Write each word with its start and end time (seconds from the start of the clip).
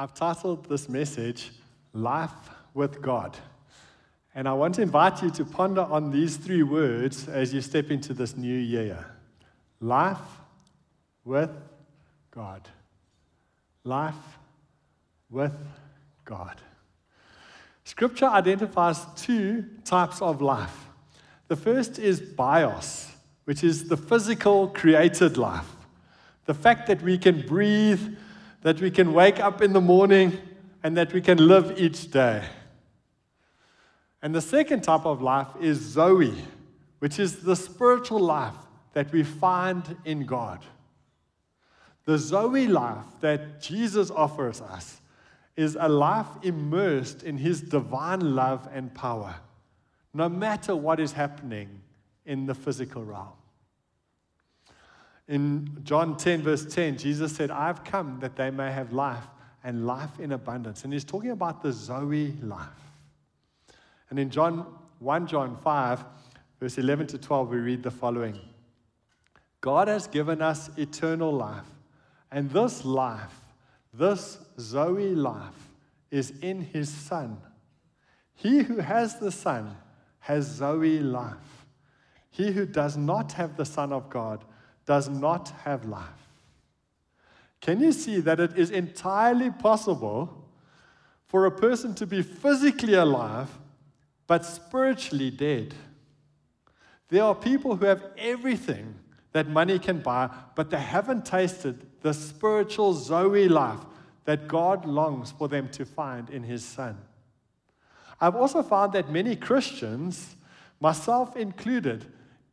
I've 0.00 0.14
titled 0.14 0.68
this 0.68 0.88
message 0.88 1.50
Life 1.92 2.30
with 2.72 3.02
God. 3.02 3.36
And 4.32 4.46
I 4.46 4.52
want 4.52 4.76
to 4.76 4.82
invite 4.82 5.20
you 5.24 5.30
to 5.32 5.44
ponder 5.44 5.80
on 5.80 6.12
these 6.12 6.36
three 6.36 6.62
words 6.62 7.26
as 7.26 7.52
you 7.52 7.60
step 7.60 7.90
into 7.90 8.14
this 8.14 8.36
new 8.36 8.56
year 8.56 9.04
life 9.80 10.20
with 11.24 11.50
God. 12.30 12.68
Life 13.82 14.14
with 15.30 15.52
God. 16.24 16.60
Scripture 17.82 18.26
identifies 18.26 19.04
two 19.16 19.64
types 19.84 20.22
of 20.22 20.40
life. 20.40 20.86
The 21.48 21.56
first 21.56 21.98
is 21.98 22.20
bios, 22.20 23.10
which 23.46 23.64
is 23.64 23.88
the 23.88 23.96
physical 23.96 24.68
created 24.68 25.36
life. 25.36 25.68
The 26.44 26.54
fact 26.54 26.86
that 26.86 27.02
we 27.02 27.18
can 27.18 27.44
breathe, 27.44 28.16
that 28.62 28.80
we 28.80 28.90
can 28.90 29.12
wake 29.12 29.38
up 29.40 29.62
in 29.62 29.72
the 29.72 29.80
morning, 29.80 30.38
and 30.82 30.96
that 30.96 31.12
we 31.12 31.20
can 31.20 31.38
live 31.38 31.78
each 31.78 32.10
day. 32.10 32.42
And 34.22 34.34
the 34.34 34.40
second 34.40 34.82
type 34.82 35.06
of 35.06 35.22
life 35.22 35.48
is 35.60 35.78
Zoe, 35.78 36.34
which 36.98 37.18
is 37.18 37.42
the 37.42 37.56
spiritual 37.56 38.20
life 38.20 38.56
that 38.92 39.12
we 39.12 39.22
find 39.22 39.96
in 40.04 40.26
God. 40.26 40.64
The 42.04 42.18
Zoe 42.18 42.66
life 42.66 43.04
that 43.20 43.60
Jesus 43.60 44.10
offers 44.10 44.60
us 44.60 45.00
is 45.56 45.76
a 45.78 45.88
life 45.88 46.26
immersed 46.42 47.22
in 47.22 47.36
his 47.36 47.60
divine 47.60 48.34
love 48.34 48.68
and 48.72 48.94
power, 48.94 49.34
no 50.14 50.28
matter 50.28 50.74
what 50.74 51.00
is 51.00 51.12
happening 51.12 51.82
in 52.24 52.46
the 52.46 52.54
physical 52.54 53.04
realm. 53.04 53.32
In 55.28 55.78
John 55.84 56.16
10, 56.16 56.42
verse 56.42 56.64
10, 56.64 56.96
Jesus 56.96 57.36
said, 57.36 57.50
I've 57.50 57.84
come 57.84 58.18
that 58.20 58.34
they 58.36 58.50
may 58.50 58.72
have 58.72 58.92
life 58.92 59.24
and 59.62 59.86
life 59.86 60.18
in 60.18 60.32
abundance. 60.32 60.84
And 60.84 60.92
he's 60.92 61.04
talking 61.04 61.30
about 61.30 61.62
the 61.62 61.72
Zoe 61.72 62.32
life. 62.42 62.68
And 64.08 64.18
in 64.18 64.30
John 64.30 64.66
1 65.00 65.26
John 65.26 65.56
5, 65.62 66.04
verse 66.58 66.78
11 66.78 67.08
to 67.08 67.18
12, 67.18 67.50
we 67.50 67.58
read 67.58 67.82
the 67.82 67.90
following 67.90 68.38
God 69.60 69.88
has 69.88 70.06
given 70.06 70.40
us 70.40 70.70
eternal 70.78 71.32
life, 71.32 71.66
and 72.30 72.50
this 72.50 72.84
life, 72.84 73.40
this 73.92 74.38
Zoe 74.58 75.14
life, 75.14 75.68
is 76.10 76.32
in 76.42 76.62
his 76.62 76.88
Son. 76.88 77.38
He 78.34 78.60
who 78.60 78.78
has 78.78 79.18
the 79.18 79.32
Son 79.32 79.76
has 80.20 80.46
Zoe 80.46 81.00
life. 81.00 81.66
He 82.30 82.52
who 82.52 82.66
does 82.66 82.96
not 82.96 83.32
have 83.32 83.56
the 83.56 83.64
Son 83.64 83.92
of 83.92 84.08
God 84.08 84.44
does 84.88 85.10
not 85.10 85.50
have 85.64 85.84
life. 85.84 86.30
Can 87.60 87.78
you 87.78 87.92
see 87.92 88.20
that 88.20 88.40
it 88.40 88.56
is 88.56 88.70
entirely 88.70 89.50
possible 89.50 90.48
for 91.26 91.44
a 91.44 91.50
person 91.50 91.94
to 91.96 92.06
be 92.06 92.22
physically 92.22 92.94
alive 92.94 93.50
but 94.26 94.46
spiritually 94.46 95.30
dead? 95.30 95.74
There 97.10 97.22
are 97.22 97.34
people 97.34 97.76
who 97.76 97.84
have 97.84 98.02
everything 98.16 98.94
that 99.32 99.46
money 99.46 99.78
can 99.78 99.98
buy, 99.98 100.30
but 100.54 100.70
they 100.70 100.80
haven't 100.80 101.26
tasted 101.26 101.86
the 102.00 102.14
spiritual 102.14 102.94
Zoe 102.94 103.46
life 103.46 103.80
that 104.24 104.48
God 104.48 104.86
longs 104.86 105.32
for 105.32 105.48
them 105.48 105.68
to 105.72 105.84
find 105.84 106.30
in 106.30 106.42
His 106.42 106.64
Son. 106.64 106.96
I've 108.18 108.36
also 108.36 108.62
found 108.62 108.94
that 108.94 109.10
many 109.10 109.36
Christians, 109.36 110.34
myself 110.80 111.36
included, 111.36 112.06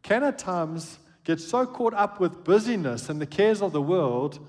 can 0.03 0.21
at 0.21 0.37
times 0.37 0.99
get 1.25 1.41
so 1.41 1.65
caught 1.65 1.93
up 1.93 2.19
with 2.19 2.43
busyness 2.45 3.09
and 3.09 3.19
the 3.19 3.25
cares 3.25 3.61
of 3.61 3.73
the 3.73 3.81
world 3.81 4.39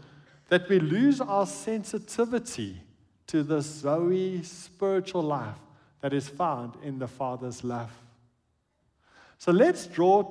that 0.48 0.68
we 0.68 0.78
lose 0.78 1.20
our 1.20 1.46
sensitivity 1.46 2.80
to 3.26 3.42
the 3.42 3.60
Zoe 3.60 4.42
spiritual 4.44 5.22
life 5.22 5.58
that 6.00 6.12
is 6.12 6.28
found 6.28 6.74
in 6.84 6.98
the 7.00 7.08
Father's 7.08 7.64
love. 7.64 7.90
So 9.38 9.50
let's 9.50 9.86
draw, 9.86 10.30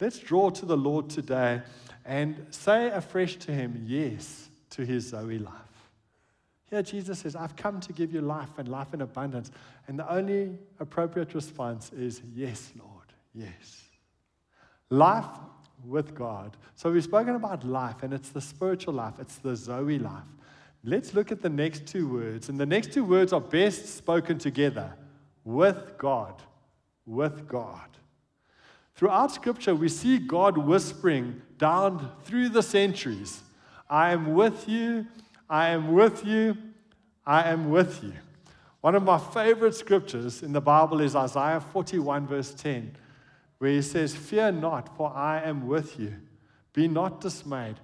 let's 0.00 0.18
draw 0.18 0.50
to 0.50 0.64
the 0.64 0.76
Lord 0.76 1.10
today 1.10 1.60
and 2.04 2.46
say 2.50 2.88
afresh 2.88 3.36
to 3.36 3.52
Him, 3.52 3.84
yes, 3.86 4.48
to 4.70 4.86
His 4.86 5.08
Zoe 5.08 5.38
life. 5.38 5.52
Here, 6.70 6.82
Jesus 6.82 7.20
says, 7.20 7.36
I've 7.36 7.56
come 7.56 7.80
to 7.80 7.92
give 7.92 8.12
you 8.12 8.20
life 8.20 8.58
and 8.58 8.68
life 8.68 8.94
in 8.94 9.02
abundance. 9.02 9.50
And 9.86 9.98
the 9.98 10.10
only 10.10 10.58
appropriate 10.80 11.34
response 11.34 11.92
is, 11.92 12.22
Yes, 12.34 12.72
Lord, 12.76 13.12
yes. 13.34 13.84
Life 14.90 15.26
with 15.84 16.14
God. 16.14 16.56
So 16.74 16.90
we've 16.90 17.04
spoken 17.04 17.34
about 17.34 17.64
life, 17.64 18.02
and 18.02 18.12
it's 18.12 18.30
the 18.30 18.40
spiritual 18.40 18.94
life, 18.94 19.14
it's 19.18 19.36
the 19.36 19.56
Zoe 19.56 19.98
life. 19.98 20.22
Let's 20.82 21.14
look 21.14 21.32
at 21.32 21.40
the 21.40 21.48
next 21.48 21.86
two 21.86 22.08
words. 22.08 22.48
And 22.48 22.60
the 22.60 22.66
next 22.66 22.92
two 22.92 23.04
words 23.04 23.32
are 23.32 23.40
best 23.40 23.96
spoken 23.96 24.38
together 24.38 24.92
with 25.44 25.96
God. 25.96 26.42
With 27.06 27.48
God. 27.48 27.88
Throughout 28.94 29.32
Scripture, 29.32 29.74
we 29.74 29.88
see 29.88 30.18
God 30.18 30.58
whispering 30.58 31.40
down 31.58 32.12
through 32.24 32.50
the 32.50 32.62
centuries 32.62 33.42
I 33.88 34.12
am 34.12 34.34
with 34.34 34.68
you, 34.68 35.06
I 35.48 35.70
am 35.70 35.92
with 35.92 36.24
you, 36.24 36.56
I 37.26 37.50
am 37.50 37.70
with 37.70 38.02
you. 38.02 38.14
One 38.80 38.94
of 38.94 39.02
my 39.02 39.18
favorite 39.18 39.74
scriptures 39.74 40.42
in 40.42 40.52
the 40.52 40.60
Bible 40.60 41.00
is 41.00 41.14
Isaiah 41.14 41.60
41, 41.60 42.26
verse 42.26 42.54
10 42.54 42.96
where 43.58 43.70
he 43.70 43.82
says, 43.82 44.14
Fear 44.14 44.52
not, 44.52 44.96
for 44.96 45.12
I 45.14 45.40
am 45.42 45.66
with 45.66 45.98
you. 45.98 46.14
Be 46.72 46.88
not 46.88 47.20
dismayed, 47.20 47.76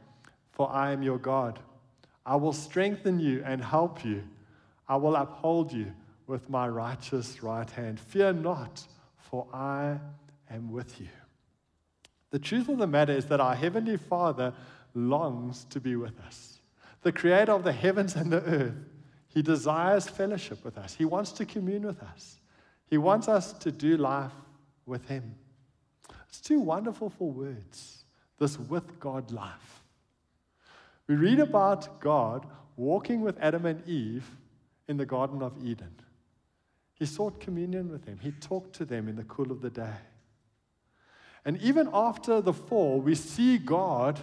for 0.53 0.71
I 0.71 0.93
am 0.93 1.03
your 1.03 1.19
God. 1.19 1.59
I 2.27 2.37
will 2.37 2.53
strengthen 2.53 3.19
you 3.19 3.43
and 3.45 3.63
help 3.63 4.05
you. 4.05 4.25
I 4.89 4.97
will 4.97 5.17
uphold 5.17 5.73
you 5.73 5.93
with 6.27 6.51
my 6.51 6.69
righteous 6.69 7.43
right 7.43 7.71
hand. 7.71 7.99
Fear 7.99 8.35
not, 8.35 8.87
for 9.17 9.47
I 9.53 9.99
am 10.51 10.71
with 10.71 11.01
you. 11.01 11.09
The 12.31 12.39
truth 12.39 12.69
of 12.69 12.79
the 12.79 12.87
matter 12.87 13.13
is 13.13 13.27
that 13.27 13.41
our 13.41 13.55
Heavenly 13.55 13.97
Father 13.97 14.55
longs 14.95 15.65
to 15.71 15.81
be 15.81 15.97
with 15.97 16.19
us. 16.21 16.61
The 17.03 17.13
Creator 17.13 17.53
of 17.53 17.65
the 17.65 17.73
heavens 17.73 18.15
and 18.15 18.33
the 18.33 18.43
earth, 18.43 18.75
He 19.29 19.43
desires 19.43 20.09
fellowship 20.09 20.65
with 20.65 20.77
us. 20.77 20.95
He 20.95 21.05
wants 21.05 21.33
to 21.33 21.45
commune 21.45 21.83
with 21.83 22.03
us. 22.03 22.41
He 22.87 22.99
wants 22.99 23.29
us 23.29 23.53
to 23.55 23.73
do 23.73 23.97
life 23.97 24.33
with 24.87 25.07
Him. 25.09 25.35
It's 26.31 26.41
too 26.41 26.61
wonderful 26.61 27.11
for 27.11 27.29
words, 27.29 28.05
this 28.39 28.57
with 28.57 29.01
God 29.01 29.33
life. 29.33 29.83
We 31.09 31.17
read 31.17 31.41
about 31.41 32.01
God 32.01 32.47
walking 32.77 33.21
with 33.21 33.37
Adam 33.41 33.67
and 33.67 33.87
Eve 33.87 34.31
in 34.87 34.97
the 34.97 35.05
Garden 35.05 35.43
of 35.43 35.53
Eden. 35.61 35.93
He 36.95 37.05
sought 37.05 37.41
communion 37.41 37.91
with 37.91 38.05
them, 38.05 38.21
he 38.23 38.31
talked 38.31 38.75
to 38.75 38.85
them 38.85 39.09
in 39.09 39.17
the 39.17 39.25
cool 39.25 39.51
of 39.51 39.61
the 39.61 39.71
day. 39.71 39.97
And 41.45 41.61
even 41.61 41.91
after 41.93 42.41
the 42.41 42.53
fall, 42.53 43.01
we 43.01 43.17
see 43.17 43.59
God 43.59 44.21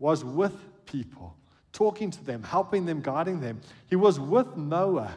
was 0.00 0.24
with 0.24 0.84
people, 0.84 1.36
talking 1.72 2.10
to 2.10 2.24
them, 2.24 2.42
helping 2.42 2.86
them, 2.86 3.02
guiding 3.02 3.40
them. 3.40 3.60
He 3.88 3.94
was 3.94 4.18
with 4.18 4.56
Noah. 4.56 5.14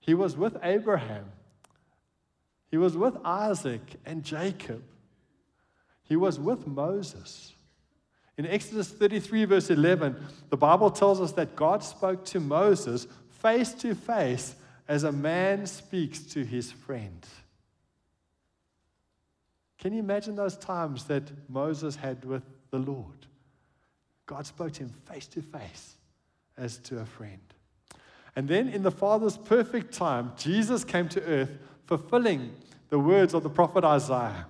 He 0.00 0.14
was 0.14 0.36
with 0.36 0.56
Abraham. 0.62 1.26
He 2.70 2.76
was 2.76 2.96
with 2.96 3.16
Isaac 3.24 3.82
and 4.04 4.24
Jacob. 4.24 4.82
He 6.04 6.16
was 6.16 6.38
with 6.38 6.66
Moses. 6.66 7.52
In 8.38 8.46
Exodus 8.46 8.88
33, 8.88 9.44
verse 9.46 9.70
11, 9.70 10.16
the 10.50 10.56
Bible 10.56 10.90
tells 10.90 11.20
us 11.20 11.32
that 11.32 11.56
God 11.56 11.82
spoke 11.82 12.24
to 12.26 12.40
Moses 12.40 13.06
face 13.40 13.72
to 13.74 13.94
face 13.94 14.54
as 14.88 15.04
a 15.04 15.12
man 15.12 15.66
speaks 15.66 16.20
to 16.20 16.44
his 16.44 16.70
friend. 16.70 17.26
Can 19.78 19.92
you 19.92 20.00
imagine 20.00 20.36
those 20.36 20.56
times 20.56 21.04
that 21.04 21.22
Moses 21.48 21.96
had 21.96 22.24
with 22.24 22.42
the 22.70 22.78
Lord? 22.78 23.26
God 24.26 24.46
spoke 24.46 24.72
to 24.72 24.80
him 24.80 24.92
face 25.10 25.26
to 25.28 25.42
face 25.42 25.94
as 26.56 26.78
to 26.78 26.98
a 26.98 27.06
friend. 27.06 27.40
And 28.34 28.48
then 28.48 28.68
in 28.68 28.82
the 28.82 28.90
Father's 28.90 29.36
perfect 29.36 29.94
time, 29.94 30.32
Jesus 30.36 30.84
came 30.84 31.08
to 31.10 31.22
earth 31.22 31.50
fulfilling 31.86 32.52
the 32.90 32.98
words 32.98 33.34
of 33.34 33.42
the 33.42 33.50
prophet 33.50 33.84
Isaiah. 33.84 34.46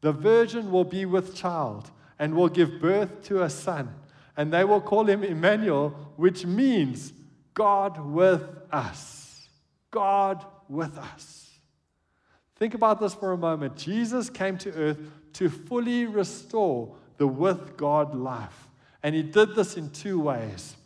The 0.00 0.12
virgin 0.12 0.70
will 0.70 0.84
be 0.84 1.04
with 1.04 1.34
child 1.34 1.90
and 2.18 2.34
will 2.34 2.48
give 2.48 2.80
birth 2.80 3.22
to 3.24 3.42
a 3.42 3.50
son, 3.50 3.94
and 4.36 4.52
they 4.52 4.64
will 4.64 4.80
call 4.80 5.06
him 5.06 5.22
Emmanuel, 5.22 5.90
which 6.16 6.44
means 6.44 7.12
God 7.54 7.98
with 8.04 8.42
us. 8.72 9.48
God 9.90 10.44
with 10.68 10.96
us. 10.96 11.50
Think 12.56 12.74
about 12.74 13.00
this 13.00 13.14
for 13.14 13.32
a 13.32 13.38
moment. 13.38 13.76
Jesus 13.76 14.28
came 14.30 14.58
to 14.58 14.72
earth 14.72 14.98
to 15.34 15.48
fully 15.48 16.06
restore 16.06 16.94
the 17.16 17.26
with 17.26 17.76
God 17.76 18.14
life. 18.14 18.68
And 19.02 19.14
he 19.14 19.22
did 19.22 19.54
this 19.54 19.76
in 19.76 19.90
two 19.90 20.20
ways. 20.20 20.76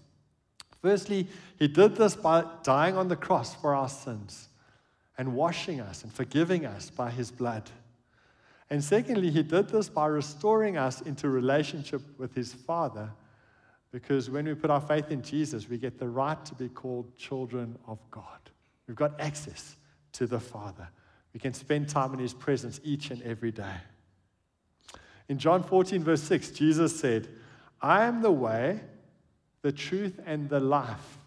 Firstly, 0.83 1.27
he 1.59 1.67
did 1.67 1.97
this 1.97 2.15
by 2.15 2.45
dying 2.63 2.97
on 2.97 3.09
the 3.09 3.17
cross 3.17 3.55
for 3.55 3.75
our 3.75 3.89
sins 3.89 4.49
and 5.17 5.35
washing 5.35 5.81
us 5.81 6.03
and 6.03 6.13
forgiving 6.13 6.67
us 6.67 6.91
by 6.91 7.11
his 7.11 7.31
blood. 7.31 7.71
And 8.71 8.83
secondly, 8.83 9.31
he 9.31 9.43
did 9.43 9.69
this 9.69 9.89
by 9.89 10.07
restoring 10.07 10.77
us 10.77 11.01
into 11.01 11.29
relationship 11.29 12.03
with 12.19 12.35
his 12.35 12.53
Father, 12.53 13.11
Because 13.93 14.29
when 14.29 14.47
we 14.47 14.55
put 14.55 14.71
our 14.71 14.81
faith 14.81 15.13
in 15.13 15.23
Jesus, 15.23 15.69
we 15.69 15.79
get 15.79 15.99
the 15.99 16.09
right 16.09 16.45
to 16.47 16.55
be 16.57 16.69
called 16.69 17.17
children 17.17 17.79
of 17.87 17.99
God. 18.11 18.41
We've 18.89 18.97
got 18.97 19.21
access 19.21 19.77
to 20.15 20.27
the 20.27 20.41
Father. 20.41 20.89
We 21.33 21.41
can 21.41 21.53
spend 21.53 21.89
time 21.89 22.13
in 22.13 22.19
His 22.19 22.35
presence 22.35 22.81
each 22.83 23.11
and 23.11 23.23
every 23.23 23.53
day. 23.53 23.77
In 25.29 25.39
John 25.39 25.63
14, 25.63 26.03
verse 26.03 26.23
6, 26.23 26.51
Jesus 26.51 26.99
said, 26.99 27.29
I 27.81 28.05
am 28.05 28.23
the 28.23 28.33
way, 28.33 28.81
the 29.63 29.73
truth, 29.73 30.21
and 30.27 30.49
the 30.49 30.61
life. 30.61 31.19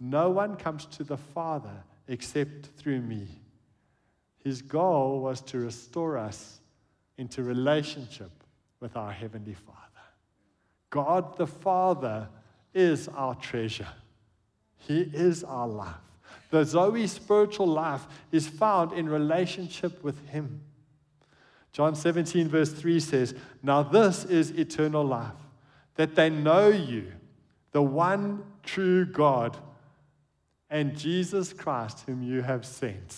No 0.00 0.30
one 0.30 0.56
comes 0.56 0.86
to 0.86 1.04
the 1.04 1.16
Father 1.16 1.82
except 2.08 2.66
through 2.76 3.00
me. 3.00 3.26
His 4.42 4.62
goal 4.62 5.20
was 5.20 5.40
to 5.42 5.58
restore 5.58 6.18
us 6.18 6.60
into 7.18 7.42
relationship 7.42 8.30
with 8.80 8.96
our 8.96 9.10
Heavenly 9.10 9.54
Father. 9.54 9.80
God 10.90 11.36
the 11.36 11.46
Father 11.46 12.28
is 12.72 13.08
our 13.08 13.34
treasure, 13.34 13.88
He 14.76 15.00
is 15.00 15.42
our 15.44 15.66
life. 15.66 15.94
The 16.50 16.64
Zoe 16.64 17.06
spiritual 17.06 17.66
life 17.66 18.06
is 18.30 18.46
found 18.46 18.92
in 18.92 19.08
relationship 19.08 20.02
with 20.04 20.28
Him. 20.28 20.60
John 21.72 21.94
17, 21.94 22.48
verse 22.48 22.72
3 22.72 23.00
says, 23.00 23.34
Now 23.62 23.82
this 23.82 24.24
is 24.24 24.50
eternal 24.52 25.04
life, 25.04 25.34
that 25.96 26.14
they 26.14 26.30
know 26.30 26.68
you, 26.68 27.12
the 27.72 27.82
one 27.82 28.44
true 28.62 29.04
God, 29.04 29.58
and 30.70 30.96
Jesus 30.96 31.52
Christ, 31.52 32.04
whom 32.06 32.22
you 32.22 32.42
have 32.42 32.64
sent. 32.64 33.16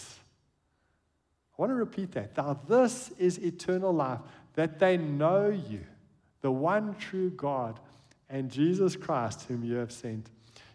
I 1.57 1.63
want 1.63 1.71
to 1.71 1.75
repeat 1.75 2.13
that. 2.13 2.37
Now, 2.37 2.59
this 2.69 3.11
is 3.19 3.39
eternal 3.39 3.93
life, 3.93 4.21
that 4.55 4.79
they 4.79 4.97
know 4.97 5.49
you 5.49 5.85
the 6.41 6.51
one 6.51 6.95
true 6.97 7.31
God, 7.31 7.81
and 8.31 8.51
Jesus 8.51 8.95
Christ, 8.95 9.45
whom 9.49 9.65
you 9.65 9.77
have 9.77 9.93
sent. 9.93 10.29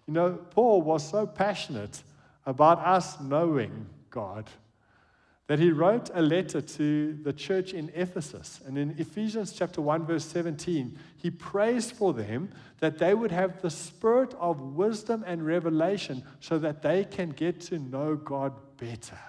You 0.07 0.13
know, 0.13 0.33
Paul 0.33 0.81
was 0.81 1.07
so 1.07 1.25
passionate 1.25 2.03
about 2.45 2.79
us 2.79 3.19
knowing 3.21 3.85
God 4.09 4.49
that 5.47 5.59
he 5.59 5.71
wrote 5.71 6.09
a 6.13 6.21
letter 6.21 6.61
to 6.61 7.13
the 7.21 7.33
church 7.33 7.73
in 7.73 7.91
Ephesus. 7.93 8.61
And 8.65 8.77
in 8.77 8.95
Ephesians 8.97 9.51
chapter 9.51 9.81
1 9.81 10.05
verse 10.05 10.25
17, 10.25 10.97
he 11.17 11.29
prays 11.29 11.91
for 11.91 12.13
them 12.13 12.49
that 12.79 12.97
they 12.97 13.13
would 13.13 13.31
have 13.31 13.61
the 13.61 13.69
spirit 13.69 14.33
of 14.39 14.61
wisdom 14.61 15.23
and 15.27 15.45
revelation 15.45 16.23
so 16.39 16.57
that 16.59 16.81
they 16.81 17.03
can 17.03 17.29
get 17.29 17.59
to 17.61 17.79
know 17.79 18.15
God 18.15 18.53
better. 18.77 19.19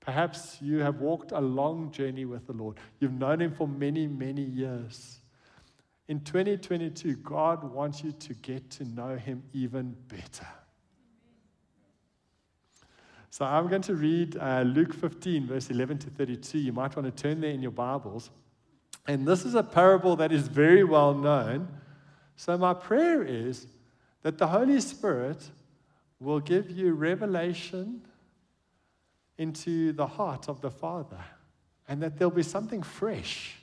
Perhaps 0.00 0.58
you 0.60 0.80
have 0.80 1.00
walked 1.00 1.32
a 1.32 1.40
long 1.40 1.90
journey 1.90 2.26
with 2.26 2.46
the 2.46 2.52
Lord. 2.52 2.76
You've 3.00 3.12
known 3.12 3.40
Him 3.40 3.54
for 3.54 3.66
many, 3.66 4.06
many 4.06 4.42
years. 4.42 5.20
In 6.08 6.20
2022, 6.20 7.16
God 7.16 7.64
wants 7.64 8.04
you 8.04 8.12
to 8.12 8.34
get 8.34 8.68
to 8.72 8.84
know 8.84 9.16
Him 9.16 9.42
even 9.54 9.96
better. 10.08 10.46
So 13.34 13.44
I'm 13.44 13.66
going 13.66 13.82
to 13.82 13.96
read 13.96 14.36
uh, 14.36 14.60
Luke 14.60 14.94
15, 14.94 15.48
verse 15.48 15.68
11 15.68 15.98
to 15.98 16.10
32. 16.10 16.56
You 16.56 16.72
might 16.72 16.94
want 16.94 17.04
to 17.04 17.22
turn 17.22 17.40
there 17.40 17.50
in 17.50 17.62
your 17.62 17.72
Bibles. 17.72 18.30
And 19.08 19.26
this 19.26 19.44
is 19.44 19.56
a 19.56 19.62
parable 19.64 20.14
that 20.14 20.30
is 20.30 20.46
very 20.46 20.84
well 20.84 21.12
known. 21.12 21.66
So 22.36 22.56
my 22.56 22.74
prayer 22.74 23.24
is 23.24 23.66
that 24.22 24.38
the 24.38 24.46
Holy 24.46 24.80
Spirit 24.80 25.50
will 26.20 26.38
give 26.38 26.70
you 26.70 26.92
revelation 26.92 28.02
into 29.36 29.92
the 29.94 30.06
heart 30.06 30.48
of 30.48 30.60
the 30.60 30.70
Father, 30.70 31.24
and 31.88 32.00
that 32.04 32.16
there'll 32.16 32.30
be 32.30 32.44
something 32.44 32.84
fresh 32.84 33.56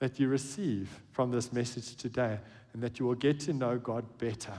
that 0.00 0.18
you 0.18 0.26
receive 0.26 0.90
from 1.12 1.30
this 1.30 1.52
message 1.52 1.94
today, 1.94 2.40
and 2.72 2.82
that 2.82 2.98
you 2.98 3.06
will 3.06 3.14
get 3.14 3.38
to 3.38 3.52
know 3.52 3.78
God 3.78 4.04
better. 4.18 4.54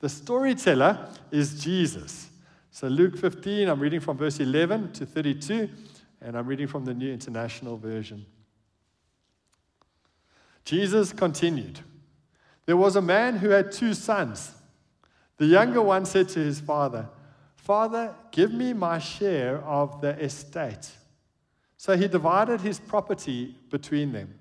The 0.00 0.08
storyteller 0.08 1.10
is 1.30 1.62
Jesus. 1.62 2.30
So, 2.74 2.88
Luke 2.88 3.18
15, 3.18 3.68
I'm 3.68 3.80
reading 3.80 4.00
from 4.00 4.16
verse 4.16 4.40
11 4.40 4.92
to 4.94 5.04
32, 5.04 5.68
and 6.22 6.38
I'm 6.38 6.46
reading 6.46 6.66
from 6.66 6.86
the 6.86 6.94
New 6.94 7.12
International 7.12 7.76
Version. 7.76 8.24
Jesus 10.64 11.12
continued 11.12 11.80
There 12.64 12.78
was 12.78 12.96
a 12.96 13.02
man 13.02 13.36
who 13.36 13.50
had 13.50 13.72
two 13.72 13.92
sons. 13.92 14.52
The 15.36 15.44
younger 15.44 15.82
one 15.82 16.06
said 16.06 16.30
to 16.30 16.38
his 16.38 16.60
father, 16.60 17.10
Father, 17.56 18.14
give 18.30 18.54
me 18.54 18.72
my 18.72 18.98
share 18.98 19.58
of 19.58 20.00
the 20.00 20.18
estate. 20.18 20.92
So 21.76 21.94
he 21.94 22.08
divided 22.08 22.62
his 22.62 22.80
property 22.80 23.54
between 23.68 24.12
them. 24.12 24.32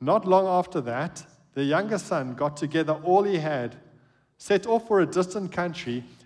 Not 0.00 0.26
long 0.26 0.48
after 0.48 0.80
that, 0.80 1.24
the 1.52 1.62
younger 1.62 1.98
son 1.98 2.34
got 2.34 2.56
together 2.56 2.94
all 3.04 3.22
he 3.22 3.38
had, 3.38 3.76
set 4.36 4.66
off 4.66 4.88
for 4.88 5.00
a 5.00 5.06
distant 5.06 5.52
country, 5.52 6.02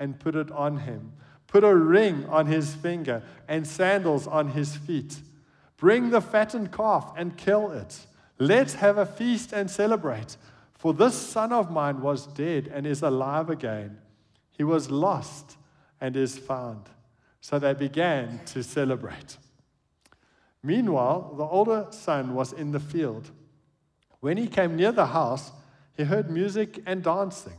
and 0.00 0.18
put 0.18 0.34
it 0.34 0.50
on 0.50 0.78
him. 0.78 1.12
Put 1.46 1.62
a 1.62 1.74
ring 1.74 2.26
on 2.26 2.46
his 2.46 2.74
finger 2.74 3.22
and 3.46 3.66
sandals 3.66 4.26
on 4.26 4.48
his 4.48 4.74
feet. 4.74 5.20
Bring 5.76 6.10
the 6.10 6.20
fattened 6.20 6.72
calf 6.72 7.12
and 7.16 7.36
kill 7.36 7.70
it. 7.70 8.06
Let's 8.38 8.74
have 8.74 8.98
a 8.98 9.06
feast 9.06 9.52
and 9.52 9.70
celebrate. 9.70 10.36
For 10.74 10.94
this 10.94 11.14
son 11.14 11.52
of 11.52 11.70
mine 11.70 12.00
was 12.00 12.26
dead 12.26 12.70
and 12.72 12.86
is 12.86 13.02
alive 13.02 13.50
again. 13.50 13.98
He 14.50 14.64
was 14.64 14.90
lost 14.90 15.56
and 16.00 16.16
is 16.16 16.38
found. 16.38 16.88
So 17.40 17.58
they 17.58 17.74
began 17.74 18.40
to 18.46 18.62
celebrate. 18.62 19.36
Meanwhile, 20.62 21.34
the 21.36 21.44
older 21.44 21.86
son 21.90 22.34
was 22.34 22.52
in 22.52 22.72
the 22.72 22.80
field. 22.80 23.30
When 24.20 24.36
he 24.36 24.46
came 24.46 24.76
near 24.76 24.92
the 24.92 25.06
house, 25.06 25.52
he 25.96 26.04
heard 26.04 26.30
music 26.30 26.82
and 26.86 27.02
dancing. 27.02 27.58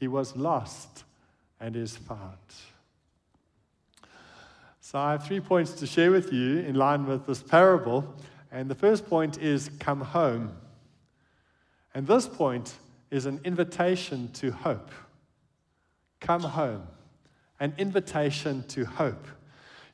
He 0.00 0.08
was 0.08 0.34
lost 0.34 1.04
and 1.60 1.76
is 1.76 1.94
found. 1.94 2.38
So 4.80 4.98
I 4.98 5.12
have 5.12 5.26
three 5.26 5.40
points 5.40 5.72
to 5.74 5.86
share 5.86 6.10
with 6.10 6.32
you 6.32 6.60
in 6.60 6.74
line 6.74 7.06
with 7.06 7.26
this 7.26 7.42
parable. 7.42 8.14
And 8.50 8.70
the 8.70 8.74
first 8.74 9.06
point 9.08 9.36
is 9.38 9.70
come 9.78 10.00
home. 10.00 10.56
And 11.94 12.06
this 12.06 12.26
point 12.26 12.74
is 13.10 13.26
an 13.26 13.40
invitation 13.44 14.30
to 14.32 14.50
hope. 14.50 14.90
Come 16.18 16.42
home. 16.42 16.86
An 17.60 17.74
invitation 17.76 18.64
to 18.68 18.86
hope. 18.86 19.28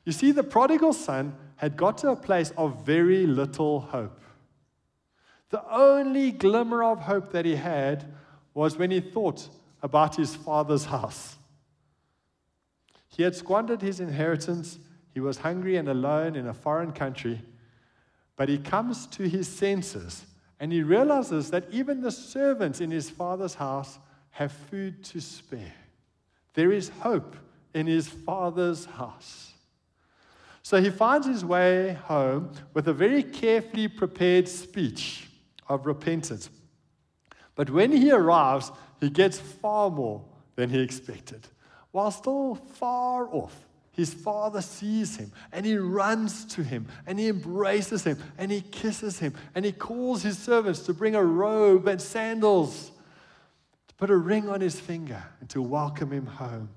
You 0.05 0.13
see, 0.13 0.31
the 0.31 0.43
prodigal 0.43 0.93
son 0.93 1.35
had 1.57 1.75
got 1.75 1.97
to 1.97 2.11
a 2.11 2.15
place 2.15 2.51
of 2.57 2.85
very 2.85 3.27
little 3.27 3.81
hope. 3.81 4.21
The 5.49 5.69
only 5.69 6.31
glimmer 6.31 6.81
of 6.81 7.01
hope 7.01 7.33
that 7.33 7.43
he 7.43 7.57
had 7.57 8.05
was 8.53 8.77
when 8.77 8.91
he 8.91 9.01
thought 9.01 9.49
about 9.81 10.15
his 10.15 10.35
father's 10.35 10.85
house. 10.85 11.35
He 13.09 13.23
had 13.23 13.35
squandered 13.35 13.81
his 13.81 13.99
inheritance 13.99 14.79
he 15.17 15.21
was 15.21 15.37
hungry 15.37 15.77
and 15.77 15.89
alone 15.89 16.35
in 16.35 16.45
a 16.45 16.53
foreign 16.53 16.91
country, 16.91 17.41
but 18.35 18.49
he 18.49 18.59
comes 18.59 19.07
to 19.07 19.27
his 19.27 19.47
senses 19.47 20.27
and 20.59 20.71
he 20.71 20.83
realizes 20.83 21.49
that 21.49 21.63
even 21.71 22.01
the 22.01 22.11
servants 22.11 22.81
in 22.81 22.91
his 22.91 23.09
father's 23.09 23.55
house 23.55 23.97
have 24.29 24.51
food 24.51 25.03
to 25.05 25.19
spare. 25.19 25.73
There 26.53 26.71
is 26.71 26.89
hope 26.99 27.35
in 27.73 27.87
his 27.87 28.07
father's 28.07 28.85
house. 28.85 29.53
So 30.61 30.79
he 30.79 30.91
finds 30.91 31.25
his 31.25 31.43
way 31.43 31.93
home 32.03 32.51
with 32.75 32.87
a 32.87 32.93
very 32.93 33.23
carefully 33.23 33.87
prepared 33.87 34.47
speech 34.47 35.29
of 35.67 35.87
repentance. 35.87 36.51
But 37.55 37.71
when 37.71 37.91
he 37.91 38.11
arrives, 38.11 38.71
he 38.99 39.09
gets 39.09 39.39
far 39.39 39.89
more 39.89 40.23
than 40.55 40.69
he 40.69 40.79
expected, 40.79 41.47
while 41.91 42.11
still 42.11 42.55
far 42.55 43.27
off 43.33 43.67
his 43.97 44.13
father 44.13 44.61
sees 44.61 45.17
him 45.17 45.31
and 45.51 45.65
he 45.65 45.75
runs 45.75 46.45
to 46.45 46.63
him 46.63 46.87
and 47.07 47.17
he 47.17 47.29
embraces 47.29 48.03
him 48.03 48.19
and 48.37 48.51
he 48.51 48.61
kisses 48.61 49.17
him 49.17 49.33
and 49.55 49.65
he 49.65 49.71
calls 49.71 50.21
his 50.21 50.37
servants 50.37 50.81
to 50.81 50.93
bring 50.93 51.15
a 51.15 51.23
robe 51.23 51.87
and 51.87 51.99
sandals, 51.99 52.91
to 53.87 53.95
put 53.95 54.11
a 54.11 54.15
ring 54.15 54.47
on 54.49 54.61
his 54.61 54.79
finger 54.79 55.23
and 55.39 55.49
to 55.49 55.63
welcome 55.63 56.11
him 56.11 56.27
home. 56.27 56.69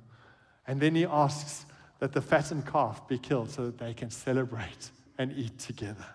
And 0.67 0.81
then 0.81 0.95
he 0.95 1.05
asks 1.05 1.67
that 1.99 2.15
the 2.15 2.23
fattened 2.23 2.67
calf 2.67 3.07
be 3.07 3.19
killed 3.19 3.50
so 3.50 3.67
that 3.67 3.77
they 3.77 3.93
can 3.93 4.11
celebrate 4.11 4.91
and 5.19 5.31
eat 5.37 5.59
together. 5.59 6.07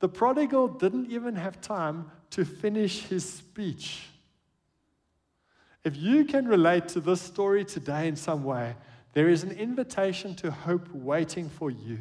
The 0.00 0.10
prodigal 0.10 0.68
didn't 0.68 1.10
even 1.10 1.36
have 1.36 1.62
time 1.62 2.10
to 2.32 2.44
finish 2.44 3.04
his 3.04 3.26
speech. 3.26 4.08
If 5.84 5.96
you 5.96 6.24
can 6.24 6.48
relate 6.48 6.88
to 6.88 7.00
this 7.00 7.20
story 7.20 7.64
today 7.64 8.08
in 8.08 8.16
some 8.16 8.42
way, 8.42 8.74
there 9.12 9.28
is 9.28 9.44
an 9.44 9.52
invitation 9.52 10.34
to 10.36 10.50
hope 10.50 10.88
waiting 10.92 11.48
for 11.48 11.70
you. 11.70 11.98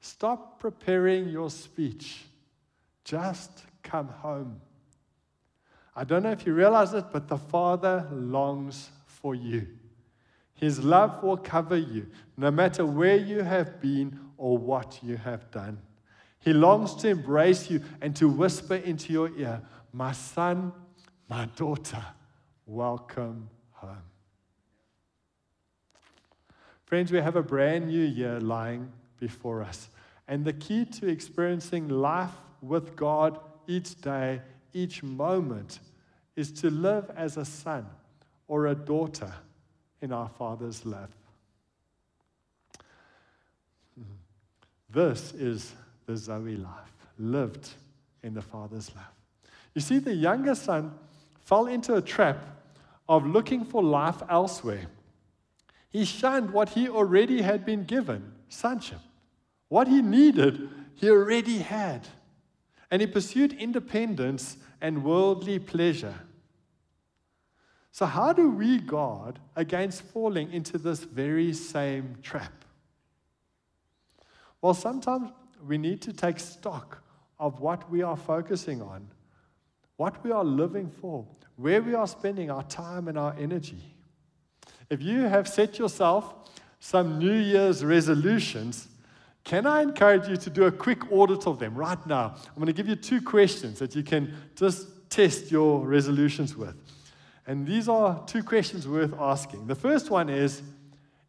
Stop 0.00 0.60
preparing 0.60 1.28
your 1.28 1.50
speech. 1.50 2.24
Just 3.04 3.64
come 3.82 4.08
home. 4.08 4.60
I 5.96 6.04
don't 6.04 6.22
know 6.22 6.30
if 6.30 6.46
you 6.46 6.54
realize 6.54 6.94
it, 6.94 7.06
but 7.12 7.28
the 7.28 7.36
Father 7.36 8.08
longs 8.12 8.90
for 9.06 9.34
you. 9.34 9.66
His 10.54 10.82
love 10.82 11.22
will 11.22 11.36
cover 11.36 11.76
you, 11.76 12.06
no 12.36 12.50
matter 12.50 12.86
where 12.86 13.16
you 13.16 13.42
have 13.42 13.80
been 13.80 14.18
or 14.36 14.56
what 14.56 15.00
you 15.02 15.16
have 15.16 15.50
done. 15.50 15.78
He 16.38 16.52
longs 16.52 16.94
to 16.96 17.08
embrace 17.08 17.70
you 17.70 17.82
and 18.00 18.14
to 18.16 18.28
whisper 18.28 18.76
into 18.76 19.12
your 19.12 19.30
ear, 19.36 19.62
My 19.92 20.12
son, 20.12 20.72
my 21.28 21.46
daughter, 21.56 22.04
welcome 22.66 23.48
home. 23.72 24.02
Friends, 26.84 27.10
we 27.10 27.18
have 27.18 27.36
a 27.36 27.42
brand 27.42 27.88
new 27.88 28.04
year 28.04 28.40
lying 28.40 28.92
before 29.18 29.62
us. 29.62 29.88
And 30.28 30.44
the 30.44 30.52
key 30.52 30.84
to 30.84 31.08
experiencing 31.08 31.88
life 31.88 32.32
with 32.62 32.96
God 32.96 33.38
each 33.66 34.00
day, 34.00 34.40
each 34.72 35.02
moment, 35.02 35.80
is 36.36 36.50
to 36.52 36.70
live 36.70 37.10
as 37.16 37.36
a 37.36 37.44
son 37.44 37.86
or 38.48 38.66
a 38.66 38.74
daughter 38.74 39.32
in 40.00 40.12
our 40.12 40.28
Father's 40.28 40.84
love. 40.84 41.10
This 44.90 45.32
is 45.34 45.74
the 46.06 46.16
Zoe 46.16 46.56
life, 46.56 47.08
lived 47.18 47.70
in 48.22 48.34
the 48.34 48.42
Father's 48.42 48.94
love. 48.94 49.04
You 49.74 49.80
see, 49.80 49.98
the 49.98 50.14
younger 50.14 50.54
son 50.54 50.92
fell 51.44 51.66
into 51.66 51.94
a 51.94 52.02
trap 52.02 52.38
of 53.08 53.26
looking 53.26 53.64
for 53.64 53.82
life 53.82 54.22
elsewhere. 54.28 54.86
He 55.90 56.04
shunned 56.04 56.50
what 56.50 56.70
he 56.70 56.88
already 56.88 57.42
had 57.42 57.64
been 57.64 57.84
given 57.84 58.32
sonship. 58.48 58.98
What 59.68 59.88
he 59.88 60.02
needed, 60.02 60.68
he 60.94 61.10
already 61.10 61.58
had. 61.58 62.08
And 62.90 63.00
he 63.00 63.06
pursued 63.06 63.52
independence 63.52 64.56
and 64.80 65.04
worldly 65.04 65.58
pleasure. 65.58 66.14
So, 67.90 68.06
how 68.06 68.32
do 68.32 68.50
we 68.50 68.78
guard 68.78 69.38
against 69.54 70.02
falling 70.02 70.52
into 70.52 70.78
this 70.78 71.04
very 71.04 71.52
same 71.52 72.16
trap? 72.22 72.64
Well, 74.60 74.74
sometimes 74.74 75.30
we 75.64 75.78
need 75.78 76.02
to 76.02 76.12
take 76.12 76.40
stock 76.40 77.02
of 77.38 77.60
what 77.60 77.88
we 77.90 78.02
are 78.02 78.16
focusing 78.16 78.82
on, 78.82 79.08
what 79.96 80.22
we 80.24 80.32
are 80.32 80.44
living 80.44 80.90
for, 81.00 81.26
where 81.56 81.80
we 81.82 81.94
are 81.94 82.06
spending 82.06 82.50
our 82.50 82.64
time 82.64 83.08
and 83.08 83.18
our 83.18 83.34
energy. 83.38 83.94
If 84.90 85.02
you 85.02 85.22
have 85.22 85.48
set 85.48 85.78
yourself 85.78 86.50
some 86.80 87.18
New 87.18 87.32
Year's 87.32 87.84
resolutions, 87.84 88.88
can 89.44 89.66
I 89.66 89.82
encourage 89.82 90.28
you 90.28 90.36
to 90.36 90.50
do 90.50 90.64
a 90.64 90.72
quick 90.72 91.10
audit 91.12 91.46
of 91.46 91.58
them 91.58 91.74
right 91.74 92.04
now? 92.06 92.34
I'm 92.48 92.54
going 92.56 92.66
to 92.66 92.72
give 92.72 92.88
you 92.88 92.96
two 92.96 93.20
questions 93.20 93.78
that 93.78 93.94
you 93.94 94.02
can 94.02 94.34
just 94.56 94.88
test 95.10 95.50
your 95.50 95.86
resolutions 95.86 96.56
with. 96.56 96.74
And 97.46 97.66
these 97.66 97.88
are 97.88 98.22
two 98.26 98.42
questions 98.42 98.88
worth 98.88 99.14
asking. 99.18 99.66
The 99.66 99.74
first 99.74 100.10
one 100.10 100.28
is 100.28 100.62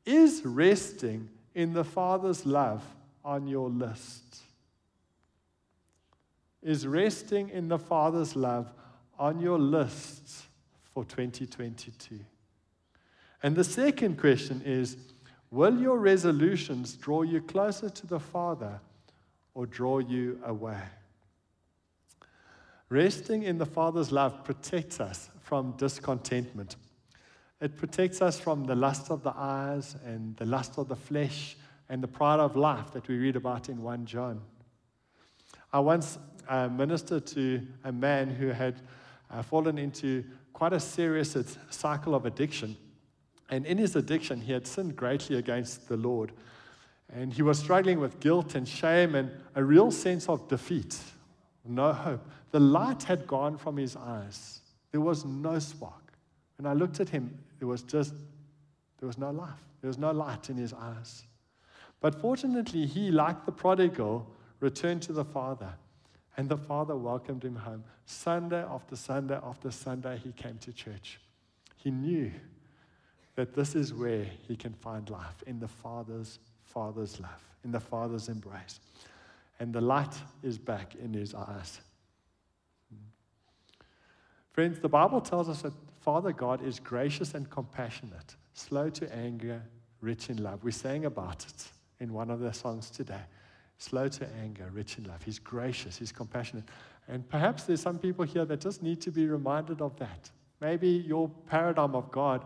Is 0.06 0.46
resting 0.46 1.30
in 1.54 1.74
the 1.74 1.84
Father's 1.84 2.46
love 2.46 2.84
on 3.24 3.48
your 3.48 3.70
list? 3.70 4.45
Is 6.66 6.88
resting 6.88 7.50
in 7.50 7.68
the 7.68 7.78
Father's 7.78 8.36
love 8.36 8.74
on 9.20 9.40
your 9.40 9.60
list 9.60 10.48
for 10.82 11.06
2022? 11.06 12.20
And 13.44 13.56
the 13.56 13.64
second 13.64 14.18
question 14.20 14.64
is 14.66 14.98
Will 15.52 15.80
your 15.80 16.00
resolutions 16.00 16.96
draw 16.96 17.22
you 17.22 17.40
closer 17.40 17.88
to 17.88 18.08
the 18.08 18.20
Father 18.20 18.82
or 19.54 19.68
draw 19.68 20.00
you 20.00 20.42
away? 20.44 20.82
Resting 22.90 23.44
in 23.44 23.60
the 23.60 23.68
Father's 23.68 24.12
love 24.12 24.44
protects 24.44 25.00
us 25.00 25.30
from 25.42 25.76
discontentment. 25.78 26.78
It 27.62 27.78
protects 27.78 28.24
us 28.24 28.40
from 28.40 28.66
the 28.66 28.76
lust 28.76 29.12
of 29.12 29.22
the 29.22 29.34
eyes 29.38 29.96
and 30.04 30.36
the 30.38 30.46
lust 30.46 30.80
of 30.80 30.88
the 30.88 30.96
flesh 30.96 31.58
and 31.90 32.02
the 32.02 32.08
pride 32.08 32.40
of 32.40 32.56
life 32.56 32.92
that 32.94 33.08
we 33.08 33.18
read 33.18 33.36
about 33.36 33.70
in 33.70 33.84
1 33.84 34.08
John. 34.08 34.42
I 35.76 35.80
once 35.80 36.18
uh, 36.48 36.70
ministered 36.70 37.28
to 37.28 37.62
a 37.84 37.92
man 37.92 38.30
who 38.30 38.48
had 38.48 38.76
uh, 39.30 39.42
fallen 39.42 39.78
into 39.78 40.24
quite 40.54 40.72
a 40.72 40.80
serious 40.80 41.36
cycle 41.70 42.16
of 42.16 42.26
addiction. 42.26 42.78
And 43.50 43.66
in 43.66 43.78
his 43.78 43.98
addiction, 43.98 44.40
he 44.40 44.54
had 44.54 44.66
sinned 44.66 44.96
greatly 44.96 45.36
against 45.36 45.90
the 45.90 45.98
Lord. 45.98 46.32
And 47.14 47.34
he 47.34 47.42
was 47.42 47.60
struggling 47.60 48.00
with 48.00 48.22
guilt 48.22 48.56
and 48.56 48.66
shame 48.66 49.16
and 49.16 49.30
a 49.54 49.62
real 49.66 49.92
sense 49.92 50.30
of 50.30 50.48
defeat, 50.48 50.98
no 51.66 51.92
hope. 51.92 52.26
The 52.52 52.62
light 52.62 53.04
had 53.04 53.28
gone 53.28 53.58
from 53.58 53.76
his 53.76 53.98
eyes, 53.98 54.62
there 54.94 55.02
was 55.02 55.26
no 55.26 55.60
spark. 55.60 56.14
And 56.58 56.70
I 56.70 56.72
looked 56.72 57.02
at 57.02 57.10
him, 57.10 57.38
there 57.60 57.68
was 57.68 57.84
just, 57.84 58.14
there 59.00 59.08
was 59.08 59.18
no 59.18 59.30
life, 59.30 59.68
there 59.82 59.90
was 59.90 59.98
no 59.98 60.12
light 60.12 60.50
in 60.50 60.56
his 60.56 60.72
eyes. 60.72 61.24
But 62.00 62.16
fortunately, 62.16 62.86
he, 62.86 63.12
like 63.12 63.46
the 63.46 63.52
prodigal, 63.52 64.32
returned 64.66 65.04
to 65.04 65.14
the 65.14 65.24
Father. 65.24 65.72
And 66.38 66.50
the 66.50 66.58
father 66.58 66.98
welcomed 66.98 67.44
him 67.44 67.56
home. 67.56 67.84
Sunday 68.06 68.62
after 68.62 68.96
Sunday 68.98 69.40
after 69.42 69.72
Sunday, 69.72 70.20
he 70.22 70.32
came 70.34 70.58
to 70.58 70.74
church. 70.74 71.20
He 71.78 71.92
knew 71.92 72.32
that 73.36 73.54
this 73.54 73.76
is 73.76 73.94
where 73.94 74.26
he 74.48 74.56
can 74.58 74.74
find 74.74 75.10
life 75.10 75.44
in 75.48 75.60
the 75.60 75.68
father's 75.68 76.40
father's 76.64 77.20
love, 77.22 77.42
in 77.64 77.72
the 77.72 77.80
father's 77.80 78.28
embrace. 78.28 78.82
And 79.60 79.72
the 79.72 79.80
light 79.80 80.14
is 80.44 80.58
back 80.58 80.96
in 80.96 81.14
his 81.14 81.34
eyes. 81.34 81.80
Friends, 84.52 84.80
the 84.80 84.90
Bible 84.90 85.22
tells 85.22 85.48
us 85.48 85.62
that 85.62 85.74
Father 86.02 86.34
God 86.34 86.66
is 86.66 86.80
gracious 86.80 87.34
and 87.34 87.50
compassionate, 87.50 88.36
slow 88.54 88.90
to 88.90 89.16
anger, 89.16 89.62
rich 90.02 90.30
in 90.30 90.44
love. 90.44 90.64
We 90.64 90.72
sang 90.72 91.06
about 91.06 91.46
it 91.46 91.68
in 92.00 92.12
one 92.12 92.30
of 92.30 92.40
the 92.40 92.52
songs 92.52 92.90
today. 92.90 93.26
Slow 93.78 94.08
to 94.08 94.28
anger, 94.42 94.70
rich 94.74 94.98
in 94.98 95.06
love. 95.06 95.24
He's 95.24 95.40
gracious, 95.40 95.98
he's 95.98 96.12
compassionate. 96.12 96.66
And 97.08 97.28
perhaps 97.28 97.64
there's 97.64 97.82
some 97.82 98.00
people 98.00 98.26
here 98.26 98.46
that 98.46 98.62
just 98.62 98.82
need 98.82 99.02
to 99.02 99.12
be 99.12 99.28
reminded 99.28 99.82
of 99.82 99.98
that. 99.98 100.30
Maybe 100.62 100.88
your 100.90 101.30
paradigm 101.48 101.96
of 101.96 102.12
God 102.12 102.46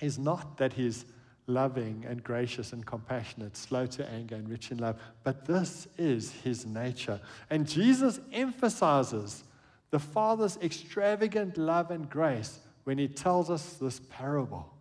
is 0.00 0.18
not 0.18 0.58
that 0.58 0.72
he's 0.72 1.04
loving 1.46 2.04
and 2.08 2.22
gracious 2.22 2.72
and 2.72 2.84
compassionate, 2.86 3.56
slow 3.56 3.86
to 3.86 4.08
anger 4.10 4.36
and 4.36 4.48
rich 4.48 4.70
in 4.70 4.78
love, 4.78 5.00
but 5.24 5.46
this 5.46 5.88
is 5.98 6.32
his 6.44 6.66
nature. 6.66 7.20
And 7.48 7.68
Jesus 7.68 8.20
emphasizes 8.32 9.44
the 9.90 9.98
Father's 9.98 10.56
extravagant 10.58 11.58
love 11.58 11.90
and 11.90 12.08
grace 12.08 12.60
when 12.84 12.98
he 12.98 13.08
tells 13.08 13.50
us 13.50 13.74
this 13.74 14.00
parable. 14.08 14.72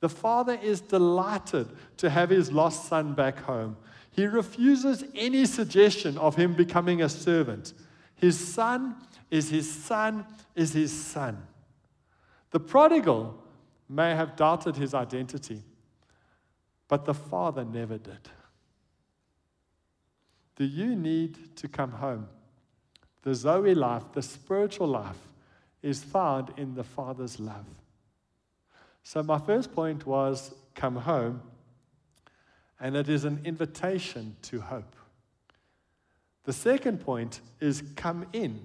The 0.00 0.08
Father 0.08 0.58
is 0.60 0.80
delighted 0.80 1.68
to 1.98 2.10
have 2.10 2.30
his 2.30 2.50
lost 2.50 2.86
son 2.88 3.14
back 3.14 3.38
home. 3.38 3.76
He 4.12 4.26
refuses 4.26 5.04
any 5.14 5.46
suggestion 5.46 6.18
of 6.18 6.36
him 6.36 6.52
becoming 6.52 7.02
a 7.02 7.08
servant. 7.08 7.72
His 8.14 8.38
son 8.38 8.96
is 9.30 9.48
his 9.48 9.70
son, 9.70 10.26
is 10.54 10.74
his 10.74 10.92
son. 10.92 11.46
The 12.50 12.60
prodigal 12.60 13.42
may 13.88 14.14
have 14.14 14.36
doubted 14.36 14.76
his 14.76 14.92
identity, 14.92 15.62
but 16.88 17.06
the 17.06 17.14
Father 17.14 17.64
never 17.64 17.96
did. 17.96 18.28
Do 20.56 20.64
you 20.64 20.94
need 20.94 21.56
to 21.56 21.66
come 21.66 21.92
home? 21.92 22.28
The 23.22 23.34
Zoe 23.34 23.74
life, 23.74 24.04
the 24.12 24.22
spiritual 24.22 24.88
life, 24.88 25.18
is 25.80 26.02
found 26.02 26.52
in 26.58 26.74
the 26.74 26.84
Father's 26.84 27.40
love. 27.40 27.66
So, 29.02 29.22
my 29.22 29.38
first 29.38 29.74
point 29.74 30.06
was 30.06 30.54
come 30.74 30.96
home, 30.96 31.40
and 32.82 32.96
it 32.96 33.08
is 33.08 33.24
an 33.24 33.40
invitation 33.44 34.34
to 34.42 34.60
hope. 34.60 34.96
The 36.44 36.52
second 36.52 36.98
point 36.98 37.40
is 37.60 37.84
come 37.94 38.26
in, 38.32 38.60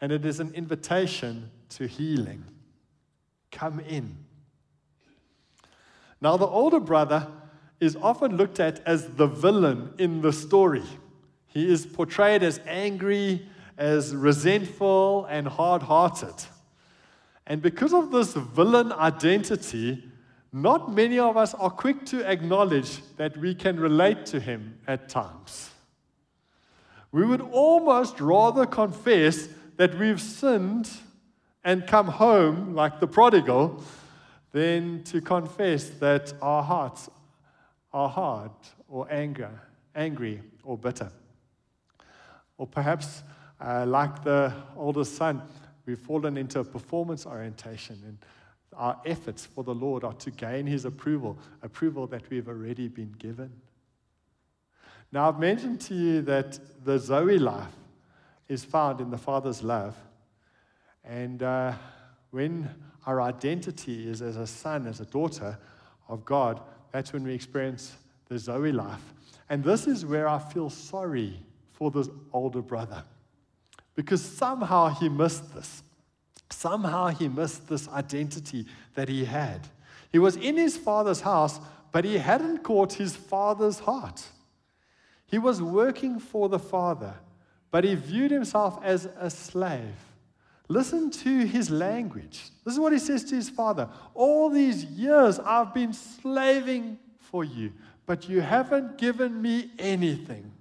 and 0.00 0.12
it 0.12 0.24
is 0.24 0.38
an 0.38 0.54
invitation 0.54 1.50
to 1.70 1.88
healing. 1.88 2.44
Come 3.50 3.80
in. 3.80 4.16
Now, 6.20 6.36
the 6.36 6.46
older 6.46 6.78
brother 6.78 7.26
is 7.80 7.96
often 7.96 8.36
looked 8.36 8.60
at 8.60 8.78
as 8.86 9.08
the 9.08 9.26
villain 9.26 9.92
in 9.98 10.22
the 10.22 10.32
story. 10.32 10.84
He 11.48 11.70
is 11.70 11.84
portrayed 11.84 12.44
as 12.44 12.60
angry, 12.66 13.48
as 13.76 14.14
resentful 14.14 15.26
and 15.28 15.48
hard 15.48 15.82
hearted. 15.82 16.36
And 17.48 17.60
because 17.60 17.92
of 17.92 18.12
this 18.12 18.34
villain 18.34 18.92
identity, 18.92 20.04
not 20.54 20.92
many 20.92 21.18
of 21.18 21.36
us 21.36 21.52
are 21.54 21.68
quick 21.68 22.06
to 22.06 22.24
acknowledge 22.30 23.00
that 23.16 23.36
we 23.36 23.56
can 23.56 23.78
relate 23.80 24.24
to 24.26 24.38
him 24.38 24.78
at 24.86 25.08
times. 25.08 25.70
We 27.10 27.26
would 27.26 27.40
almost 27.40 28.20
rather 28.20 28.64
confess 28.64 29.48
that 29.78 29.98
we've 29.98 30.20
sinned 30.20 30.88
and 31.64 31.84
come 31.88 32.06
home 32.06 32.72
like 32.72 33.00
the 33.00 33.08
prodigal 33.08 33.82
than 34.52 35.02
to 35.02 35.20
confess 35.20 35.90
that 35.98 36.32
our 36.40 36.62
hearts 36.62 37.10
are 37.92 38.08
hard 38.08 38.52
or 38.88 39.08
anger, 39.10 39.50
angry 39.96 40.40
or 40.62 40.78
bitter. 40.78 41.10
Or 42.58 42.68
perhaps 42.68 43.24
uh, 43.60 43.86
like 43.86 44.22
the 44.22 44.54
oldest 44.76 45.16
son, 45.16 45.42
we've 45.84 45.98
fallen 45.98 46.36
into 46.36 46.60
a 46.60 46.64
performance 46.64 47.26
orientation, 47.26 48.00
and 48.06 48.18
our 48.76 49.00
efforts 49.04 49.46
for 49.46 49.64
the 49.64 49.74
Lord 49.74 50.04
are 50.04 50.12
to 50.14 50.30
gain 50.30 50.66
his 50.66 50.84
approval, 50.84 51.38
approval 51.62 52.06
that 52.08 52.28
we've 52.30 52.48
already 52.48 52.88
been 52.88 53.14
given. 53.18 53.52
Now, 55.12 55.28
I've 55.28 55.38
mentioned 55.38 55.80
to 55.82 55.94
you 55.94 56.22
that 56.22 56.58
the 56.84 56.98
Zoe 56.98 57.38
life 57.38 57.70
is 58.48 58.64
found 58.64 59.00
in 59.00 59.10
the 59.10 59.18
Father's 59.18 59.62
love. 59.62 59.96
And 61.04 61.42
uh, 61.42 61.74
when 62.32 62.68
our 63.06 63.22
identity 63.22 64.08
is 64.08 64.22
as 64.22 64.36
a 64.36 64.46
son, 64.46 64.88
as 64.88 65.00
a 65.00 65.04
daughter 65.06 65.56
of 66.08 66.24
God, 66.24 66.60
that's 66.90 67.12
when 67.12 67.22
we 67.22 67.32
experience 67.32 67.96
the 68.28 68.38
Zoe 68.38 68.72
life. 68.72 69.14
And 69.48 69.62
this 69.62 69.86
is 69.86 70.04
where 70.04 70.26
I 70.28 70.40
feel 70.40 70.68
sorry 70.68 71.38
for 71.72 71.92
this 71.92 72.08
older 72.32 72.62
brother. 72.62 73.04
Because 73.94 74.20
somehow 74.20 74.88
he 74.88 75.08
missed 75.08 75.54
this. 75.54 75.83
Somehow 76.54 77.08
he 77.08 77.28
missed 77.28 77.68
this 77.68 77.88
identity 77.88 78.66
that 78.94 79.08
he 79.08 79.24
had. 79.24 79.68
He 80.12 80.18
was 80.18 80.36
in 80.36 80.56
his 80.56 80.76
father's 80.76 81.20
house, 81.20 81.58
but 81.90 82.04
he 82.04 82.18
hadn't 82.18 82.62
caught 82.62 82.94
his 82.94 83.16
father's 83.16 83.80
heart. 83.80 84.22
He 85.26 85.38
was 85.38 85.60
working 85.60 86.20
for 86.20 86.48
the 86.48 86.58
father, 86.58 87.14
but 87.70 87.82
he 87.82 87.96
viewed 87.96 88.30
himself 88.30 88.78
as 88.82 89.08
a 89.18 89.28
slave. 89.28 89.96
Listen 90.68 91.10
to 91.10 91.44
his 91.44 91.70
language. 91.70 92.44
This 92.64 92.74
is 92.74 92.80
what 92.80 92.92
he 92.92 92.98
says 92.98 93.24
to 93.24 93.34
his 93.34 93.50
father 93.50 93.88
All 94.14 94.48
these 94.48 94.84
years 94.84 95.38
I've 95.40 95.74
been 95.74 95.92
slaving 95.92 96.98
for 97.18 97.44
you, 97.44 97.72
but 98.06 98.28
you 98.28 98.40
haven't 98.40 98.96
given 98.96 99.42
me 99.42 99.72
anything. 99.78 100.52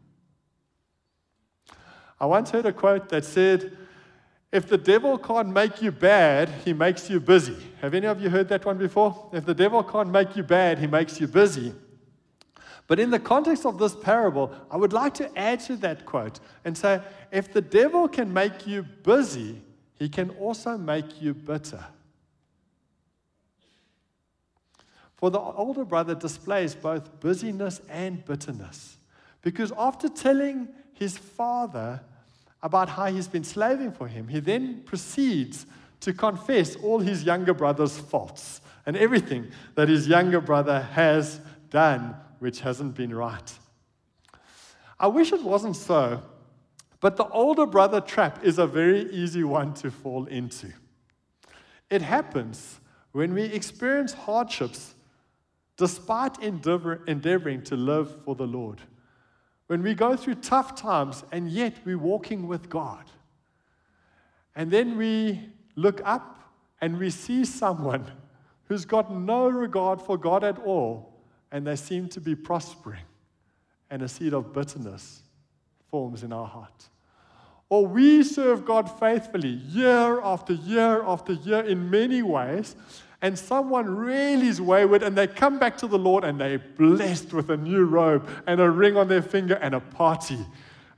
I 2.20 2.26
once 2.26 2.50
heard 2.50 2.66
a 2.66 2.74
quote 2.74 3.10
that 3.10 3.26
said, 3.26 3.78
If 4.54 4.68
the 4.68 4.78
devil 4.78 5.18
can't 5.18 5.50
make 5.50 5.82
you 5.82 5.92
bad, 5.92 6.48
he 6.64 6.74
makes 6.74 7.10
you 7.10 7.20
busy. 7.20 7.58
Have 7.82 7.96
any 7.96 8.06
of 8.06 8.22
you 8.22 8.30
heard 8.30 8.50
that 8.50 8.64
one 8.64 8.78
before? 8.78 9.32
If 9.34 9.48
the 9.48 9.56
devil 9.56 9.82
can't 9.84 10.12
make 10.12 10.36
you 10.36 10.44
bad, 10.44 10.78
he 10.78 10.86
makes 10.86 11.20
you 11.20 11.26
busy. 11.26 11.74
But 12.86 13.00
in 13.00 13.10
the 13.10 13.18
context 13.18 13.66
of 13.66 13.80
this 13.80 13.96
parable, 13.96 14.54
I 14.70 14.78
would 14.78 14.94
like 14.94 15.16
to 15.16 15.36
add 15.36 15.62
to 15.62 15.76
that 15.78 16.06
quote 16.06 16.40
and 16.64 16.78
say, 16.78 17.02
if 17.32 17.52
the 17.52 17.62
devil 17.62 18.08
can 18.08 18.32
make 18.32 18.68
you 18.68 18.84
busy, 18.84 19.60
he 19.96 20.08
can 20.08 20.30
also 20.30 20.78
make 20.78 21.20
you 21.20 21.34
bitter. 21.34 21.84
For 25.16 25.32
the 25.32 25.40
older 25.40 25.84
brother 25.84 26.14
displays 26.14 26.76
both 26.76 27.20
busyness 27.20 27.82
and 27.90 28.24
bitterness. 28.24 28.98
Because 29.42 29.74
after 29.76 30.10
telling 30.10 30.68
his 30.94 31.18
father 31.18 32.02
about 32.64 32.88
how 32.88 33.06
he's 33.08 33.28
been 33.28 33.44
slaving 33.44 33.92
for 33.92 34.08
him. 34.08 34.30
He 34.30 34.40
then 34.40 34.82
proceeds 34.86 35.66
to 36.00 36.14
confess 36.14 36.78
all 36.78 37.00
his 37.00 37.24
younger 37.24 37.54
brother's 37.54 38.00
faults 38.00 38.62
and 38.86 38.96
everything 38.96 39.52
that 39.76 39.90
his 39.90 40.08
younger 40.08 40.40
brother 40.40 40.82
has 40.94 41.42
done 41.70 42.16
which 42.40 42.62
hasn't 42.62 42.96
been 42.96 43.14
right. 43.14 43.54
I 45.00 45.08
wish 45.08 45.34
it 45.34 45.44
wasn't 45.44 45.76
so, 45.76 46.24
but 47.02 47.18
the 47.18 47.28
older 47.28 47.66
brother 47.66 48.00
trap 48.00 48.44
is 48.44 48.58
a 48.58 48.66
very 48.66 49.12
easy 49.12 49.44
one 49.44 49.74
to 49.76 49.92
fall 49.92 50.26
into. 50.26 50.72
It 51.90 52.02
happens 52.02 52.80
when 53.12 53.34
we 53.34 53.44
experience 53.44 54.14
hardships 54.14 54.96
despite 55.76 56.42
endeavor, 56.42 57.04
endeavoring 57.08 57.64
to 57.64 57.76
live 57.76 58.24
for 58.24 58.36
the 58.36 58.48
Lord 58.48 58.82
when 59.74 59.82
we 59.82 59.96
go 59.96 60.16
through 60.16 60.36
tough 60.36 60.76
times 60.76 61.24
and 61.32 61.50
yet 61.50 61.74
we're 61.84 61.98
walking 61.98 62.48
with 62.48 62.70
God. 62.70 63.06
And 64.56 64.70
then 64.70 64.98
we 64.98 65.50
look 65.76 66.00
up 66.06 66.54
and 66.80 67.00
we 67.00 67.10
see 67.10 67.44
someone 67.44 68.06
who's 68.66 68.86
got 68.86 69.12
no 69.12 69.50
regard 69.50 70.00
for 70.00 70.16
God 70.16 70.44
at 70.44 70.60
all, 70.60 71.20
and 71.52 71.66
they 71.66 71.76
seem 71.76 72.08
to 72.10 72.22
be 72.22 72.36
prospering, 72.36 73.02
and 73.90 74.04
a 74.04 74.08
seed 74.08 74.36
of 74.36 74.54
bitterness 74.54 75.24
forms 75.90 76.22
in 76.22 76.32
our 76.32 76.46
heart. 76.46 76.90
Or 77.68 77.88
we 77.88 78.22
serve 78.22 78.66
God 78.66 79.00
faithfully 79.00 79.50
year 79.50 80.22
after 80.22 80.54
year 80.54 81.02
after 81.04 81.34
year 81.34 81.62
in 81.62 81.90
many 81.90 82.22
ways, 82.22 82.76
and 83.24 83.40
someone 83.40 83.96
really 83.96 84.48
is 84.48 84.60
wayward 84.60 85.02
and 85.02 85.18
they 85.18 85.28
come 85.28 85.58
back 85.58 85.78
to 85.78 85.88
the 85.88 85.98
Lord 85.98 86.26
and 86.26 86.42
they're 86.42 86.60
blessed 86.60 87.32
with 87.32 87.50
a 87.50 87.56
new 87.56 87.86
robe 87.86 88.28
and 88.46 88.60
a 88.60 88.70
ring 88.70 88.98
on 88.98 89.08
their 89.08 89.22
finger 89.22 89.54
and 89.56 89.74
a 89.74 89.80
party. 89.80 90.38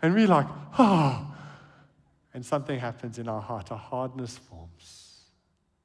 And 0.01 0.15
we're 0.15 0.27
like, 0.27 0.47
oh. 0.79 1.31
And 2.33 2.43
something 2.43 2.79
happens 2.79 3.19
in 3.19 3.29
our 3.29 3.41
heart. 3.41 3.69
A 3.69 3.77
hardness 3.77 4.39
forms, 4.39 5.25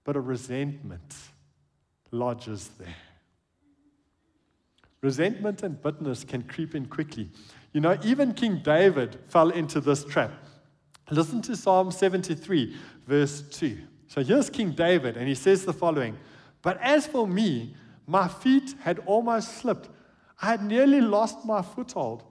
but 0.02 0.16
a 0.16 0.20
resentment 0.20 1.14
lodges 2.10 2.70
there. 2.78 2.96
Resentment 5.02 5.62
and 5.62 5.80
bitterness 5.80 6.24
can 6.24 6.42
creep 6.42 6.74
in 6.74 6.86
quickly. 6.86 7.28
You 7.74 7.82
know, 7.82 7.98
even 8.02 8.32
King 8.32 8.62
David 8.64 9.18
fell 9.28 9.50
into 9.50 9.78
this 9.78 10.04
trap. 10.04 10.32
Listen 11.10 11.42
to 11.42 11.54
Psalm 11.54 11.90
73, 11.90 12.76
verse 13.06 13.42
2. 13.42 13.78
So 14.06 14.24
here's 14.24 14.48
King 14.48 14.72
David, 14.72 15.18
and 15.18 15.28
he 15.28 15.34
says 15.34 15.66
the 15.66 15.72
following 15.72 16.16
But 16.62 16.78
as 16.80 17.06
for 17.06 17.26
me, 17.26 17.74
my 18.06 18.28
feet 18.28 18.74
had 18.80 18.98
almost 19.00 19.58
slipped. 19.58 19.88
I 20.42 20.46
had 20.46 20.64
nearly 20.64 21.00
lost 21.00 21.44
my 21.44 21.62
foothold, 21.62 22.24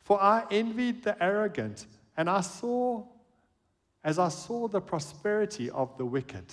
for 0.00 0.20
I 0.20 0.44
envied 0.50 1.02
the 1.02 1.20
arrogant, 1.22 1.86
and 2.16 2.28
I 2.28 2.40
saw, 2.40 3.04
as 4.04 4.18
I 4.18 4.28
saw 4.28 4.68
the 4.68 4.80
prosperity 4.80 5.70
of 5.70 5.96
the 5.96 6.04
wicked. 6.04 6.46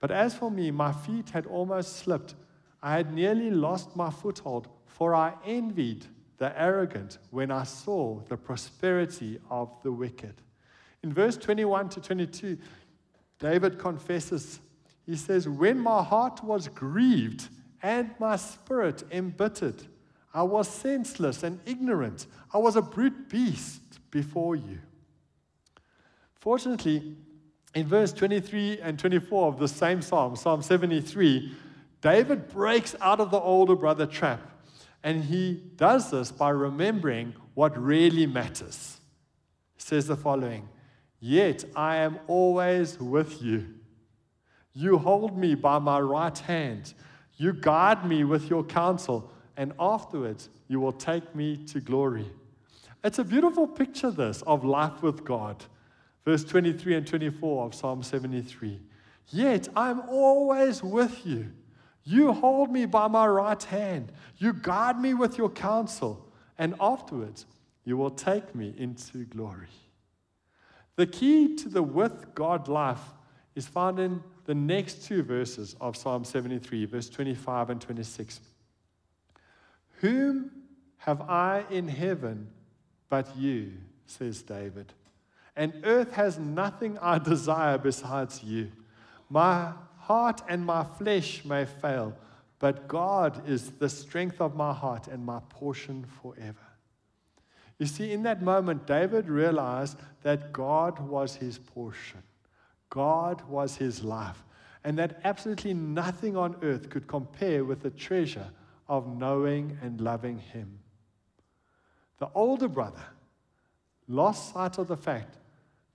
But 0.00 0.10
as 0.10 0.34
for 0.34 0.50
me, 0.50 0.70
my 0.70 0.92
feet 0.92 1.30
had 1.30 1.46
almost 1.46 1.96
slipped. 1.96 2.34
I 2.82 2.92
had 2.92 3.14
nearly 3.14 3.50
lost 3.50 3.96
my 3.96 4.10
foothold, 4.10 4.68
for 4.86 5.14
I 5.14 5.32
envied 5.46 6.06
the 6.36 6.60
arrogant 6.60 7.18
when 7.30 7.50
I 7.50 7.64
saw 7.64 8.20
the 8.28 8.36
prosperity 8.36 9.38
of 9.50 9.70
the 9.82 9.90
wicked. 9.90 10.34
In 11.02 11.12
verse 11.12 11.36
21 11.36 11.88
to 11.90 12.00
22, 12.00 12.58
David 13.38 13.78
confesses, 13.78 14.60
he 15.06 15.16
says, 15.16 15.48
When 15.48 15.78
my 15.78 16.02
heart 16.02 16.42
was 16.42 16.68
grieved 16.68 17.48
and 17.82 18.10
my 18.18 18.36
spirit 18.36 19.02
embittered, 19.10 19.82
I 20.32 20.42
was 20.42 20.68
senseless 20.68 21.42
and 21.42 21.60
ignorant. 21.66 22.26
I 22.52 22.58
was 22.58 22.76
a 22.76 22.82
brute 22.82 23.28
beast 23.28 23.82
before 24.10 24.56
you. 24.56 24.80
Fortunately, 26.34 27.16
in 27.74 27.86
verse 27.86 28.12
23 28.12 28.80
and 28.80 28.98
24 28.98 29.48
of 29.48 29.58
the 29.58 29.68
same 29.68 30.02
psalm, 30.02 30.36
Psalm 30.36 30.62
73, 30.62 31.52
David 32.00 32.48
breaks 32.48 32.94
out 33.00 33.20
of 33.20 33.30
the 33.30 33.40
older 33.40 33.74
brother 33.74 34.06
trap 34.06 34.40
and 35.04 35.22
he 35.22 35.62
does 35.76 36.10
this 36.10 36.32
by 36.32 36.48
remembering 36.48 37.34
what 37.52 37.80
really 37.80 38.26
matters. 38.26 38.98
He 39.76 39.82
says 39.82 40.06
the 40.06 40.16
following 40.16 40.68
Yet 41.20 41.64
I 41.76 41.96
am 41.96 42.18
always 42.26 42.98
with 42.98 43.40
you. 43.40 43.66
You 44.74 44.98
hold 44.98 45.38
me 45.38 45.54
by 45.54 45.78
my 45.78 46.00
right 46.00 46.36
hand. 46.36 46.94
You 47.36 47.52
guide 47.52 48.06
me 48.06 48.24
with 48.24 48.50
your 48.50 48.64
counsel, 48.64 49.30
and 49.56 49.72
afterwards 49.78 50.50
you 50.68 50.80
will 50.80 50.92
take 50.92 51.34
me 51.34 51.56
to 51.66 51.80
glory. 51.80 52.26
It's 53.02 53.18
a 53.18 53.24
beautiful 53.24 53.66
picture, 53.66 54.10
this, 54.10 54.42
of 54.42 54.64
life 54.64 55.02
with 55.02 55.24
God. 55.24 55.64
Verse 56.24 56.42
23 56.42 56.96
and 56.96 57.06
24 57.06 57.66
of 57.66 57.74
Psalm 57.74 58.02
73. 58.02 58.80
Yet 59.28 59.68
I'm 59.76 60.00
always 60.08 60.82
with 60.82 61.24
you. 61.26 61.52
You 62.04 62.32
hold 62.32 62.70
me 62.70 62.86
by 62.86 63.08
my 63.08 63.26
right 63.26 63.62
hand. 63.62 64.12
You 64.38 64.52
guide 64.52 65.00
me 65.00 65.14
with 65.14 65.38
your 65.38 65.50
counsel. 65.50 66.32
And 66.58 66.74
afterwards, 66.80 67.46
you 67.84 67.96
will 67.96 68.10
take 68.10 68.54
me 68.54 68.74
into 68.76 69.24
glory. 69.24 69.68
The 70.96 71.06
key 71.06 71.56
to 71.56 71.68
the 71.68 71.82
with 71.82 72.34
God 72.34 72.68
life 72.68 73.02
is 73.54 73.66
found 73.66 73.98
in 73.98 74.22
the 74.44 74.54
next 74.54 75.04
two 75.04 75.22
verses 75.22 75.74
of 75.80 75.96
Psalm 75.96 76.24
73, 76.24 76.84
verse 76.84 77.08
25 77.08 77.70
and 77.70 77.80
26. 77.80 78.40
Whom 80.00 80.50
have 80.98 81.22
I 81.22 81.64
in 81.70 81.88
heaven 81.88 82.48
but 83.08 83.36
you, 83.36 83.72
says 84.06 84.42
David, 84.42 84.92
and 85.56 85.72
earth 85.84 86.12
has 86.12 86.38
nothing 86.38 86.98
I 86.98 87.18
desire 87.18 87.78
besides 87.78 88.42
you. 88.42 88.72
My 89.30 89.72
heart 89.98 90.42
and 90.48 90.64
my 90.64 90.84
flesh 90.84 91.44
may 91.44 91.64
fail, 91.64 92.14
but 92.58 92.88
God 92.88 93.48
is 93.48 93.70
the 93.72 93.88
strength 93.88 94.40
of 94.40 94.56
my 94.56 94.72
heart 94.72 95.06
and 95.06 95.24
my 95.24 95.40
portion 95.48 96.04
forever. 96.22 96.56
You 97.78 97.86
see, 97.86 98.12
in 98.12 98.22
that 98.22 98.42
moment, 98.42 98.86
David 98.86 99.28
realized 99.28 99.98
that 100.22 100.52
God 100.52 100.98
was 101.00 101.36
his 101.36 101.58
portion, 101.58 102.22
God 102.94 103.42
was 103.48 103.76
his 103.76 104.04
life, 104.04 104.44
and 104.84 104.96
that 104.98 105.20
absolutely 105.24 105.74
nothing 105.74 106.36
on 106.36 106.54
earth 106.62 106.90
could 106.90 107.08
compare 107.08 107.64
with 107.64 107.82
the 107.82 107.90
treasure 107.90 108.46
of 108.88 109.18
knowing 109.18 109.76
and 109.82 110.00
loving 110.00 110.38
him. 110.38 110.78
The 112.18 112.28
older 112.36 112.68
brother 112.68 113.02
lost 114.06 114.52
sight 114.52 114.78
of 114.78 114.86
the 114.86 114.96
fact 114.96 115.38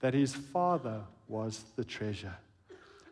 that 0.01 0.13
his 0.13 0.35
father 0.35 1.03
was 1.29 1.63
the 1.77 1.85
treasure. 1.85 2.35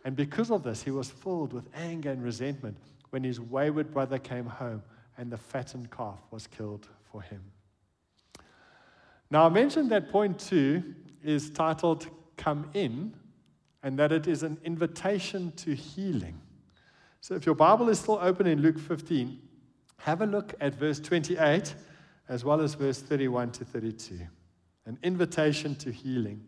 And 0.04 0.18
because 0.18 0.52
of 0.52 0.64
this, 0.64 0.84
he 0.84 0.92
was 0.92 1.10
filled 1.10 1.54
with 1.54 1.70
anger 1.74 2.12
and 2.12 2.22
resentment 2.22 2.76
when 3.12 3.24
his 3.24 3.40
wayward 3.40 3.94
brother 3.94 4.20
came 4.20 4.48
home 4.48 4.84
and 5.18 5.32
the 5.32 5.38
fattened 5.38 5.92
calf 5.92 6.20
was 6.30 6.46
killed 6.46 6.90
for 7.10 7.22
him. 7.22 7.42
Now, 9.32 9.46
I 9.46 9.50
mentioned 9.50 9.92
that 9.92 10.12
point 10.12 10.40
two 10.40 10.94
is 11.24 11.50
titled 11.50 12.08
Come 12.36 12.70
In, 12.74 13.14
and 13.84 13.98
that 14.00 14.12
it 14.12 14.28
is 14.28 14.44
an 14.44 14.58
invitation 14.64 15.52
to 15.58 15.74
healing. 15.74 16.40
So, 17.22 17.36
if 17.36 17.46
your 17.46 17.56
Bible 17.56 17.90
is 17.90 18.00
still 18.00 18.20
open 18.22 18.48
in 18.48 18.62
Luke 18.62 18.80
15, 18.80 19.40
have 20.00 20.22
a 20.22 20.26
look 20.26 20.54
at 20.62 20.76
verse 20.76 21.00
28 21.00 21.74
as 22.30 22.44
well 22.44 22.62
as 22.62 22.74
verse 22.74 23.00
31 23.02 23.52
to 23.52 23.66
32. 23.66 24.20
An 24.86 24.98
invitation 25.04 25.76
to 25.76 25.92
healing. 25.92 26.46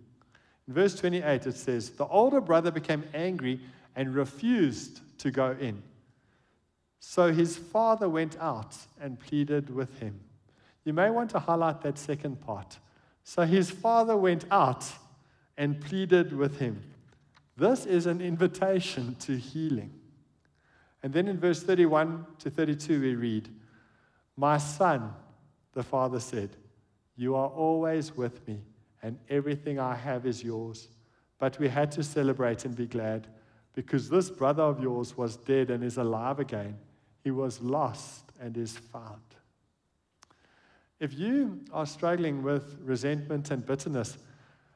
In 0.67 0.73
verse 0.73 0.95
28, 0.95 1.47
it 1.47 1.55
says, 1.55 1.89
The 1.91 2.05
older 2.07 2.41
brother 2.41 2.71
became 2.71 3.03
angry 3.13 3.59
and 3.95 4.13
refused 4.13 5.01
to 5.19 5.31
go 5.31 5.55
in. 5.59 5.81
So 6.99 7.31
his 7.31 7.57
father 7.57 8.09
went 8.09 8.37
out 8.39 8.77
and 8.99 9.19
pleaded 9.19 9.73
with 9.73 9.99
him. 9.99 10.19
You 10.83 10.93
may 10.93 11.09
want 11.09 11.29
to 11.31 11.39
highlight 11.39 11.81
that 11.81 11.97
second 11.97 12.41
part. 12.41 12.77
So 13.23 13.43
his 13.43 13.71
father 13.71 14.15
went 14.17 14.45
out 14.51 14.85
and 15.57 15.79
pleaded 15.79 16.35
with 16.35 16.59
him. 16.59 16.81
This 17.59 17.85
is 17.85 18.05
an 18.05 18.21
invitation 18.21 19.15
to 19.19 19.35
healing. 19.35 19.91
And 21.03 21.11
then 21.11 21.27
in 21.27 21.37
verse 21.37 21.61
31 21.61 22.25
to 22.39 22.49
32, 22.49 23.01
we 23.01 23.15
read, 23.15 23.49
My 24.37 24.57
son, 24.57 25.13
the 25.73 25.83
father 25.83 26.21
said, 26.21 26.51
You 27.17 27.35
are 27.35 27.49
always 27.49 28.15
with 28.15 28.47
me 28.47 28.61
and 29.03 29.19
everything 29.29 29.77
I 29.77 29.95
have 29.95 30.25
is 30.25 30.41
yours. 30.41 30.87
But 31.37 31.59
we 31.59 31.67
had 31.67 31.91
to 31.93 32.03
celebrate 32.03 32.63
and 32.63 32.75
be 32.75 32.87
glad 32.87 33.27
because 33.73 34.09
this 34.09 34.29
brother 34.29 34.63
of 34.63 34.81
yours 34.81 35.17
was 35.17 35.35
dead 35.35 35.69
and 35.69 35.83
is 35.83 35.97
alive 35.97 36.39
again. 36.39 36.77
He 37.25 37.31
was 37.31 37.61
lost 37.61 38.31
and 38.39 38.57
is 38.57 38.77
found. 38.77 39.21
If 40.99 41.13
you 41.13 41.59
are 41.73 41.85
struggling 41.85 42.41
with 42.41 42.77
resentment 42.81 43.51
and 43.51 43.65
bitterness 43.65 44.17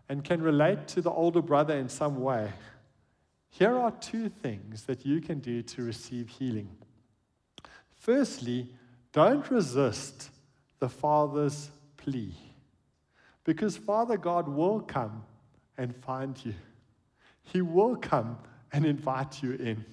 and 0.10 0.24
can 0.24 0.42
relate 0.42 0.88
to 0.90 1.02
the 1.02 1.12
older 1.12 1.42
brother 1.42 1.78
in 1.78 1.88
some 1.88 2.20
way, 2.22 2.52
here 3.54 3.78
are 3.78 3.92
two 3.92 4.30
things 4.30 4.86
that 4.86 5.06
you 5.06 5.22
can 5.22 5.38
do 5.38 5.62
to 5.62 5.84
receive 5.84 6.28
healing. 6.28 6.70
Firstly, 7.92 8.68
don't 9.12 9.48
resist 9.52 10.32
the 10.80 10.90
Father's 10.90 11.70
plea. 11.96 12.34
Because 13.44 13.78
Father 13.78 14.18
God 14.18 14.48
will 14.50 14.80
come 14.80 15.24
and 15.78 15.96
find 15.96 16.36
you. 16.44 16.56
He 17.44 17.62
will 17.62 17.96
come 17.96 18.40
and 18.72 18.88
invite 18.88 19.44
you 19.44 19.54
in. 19.54 19.86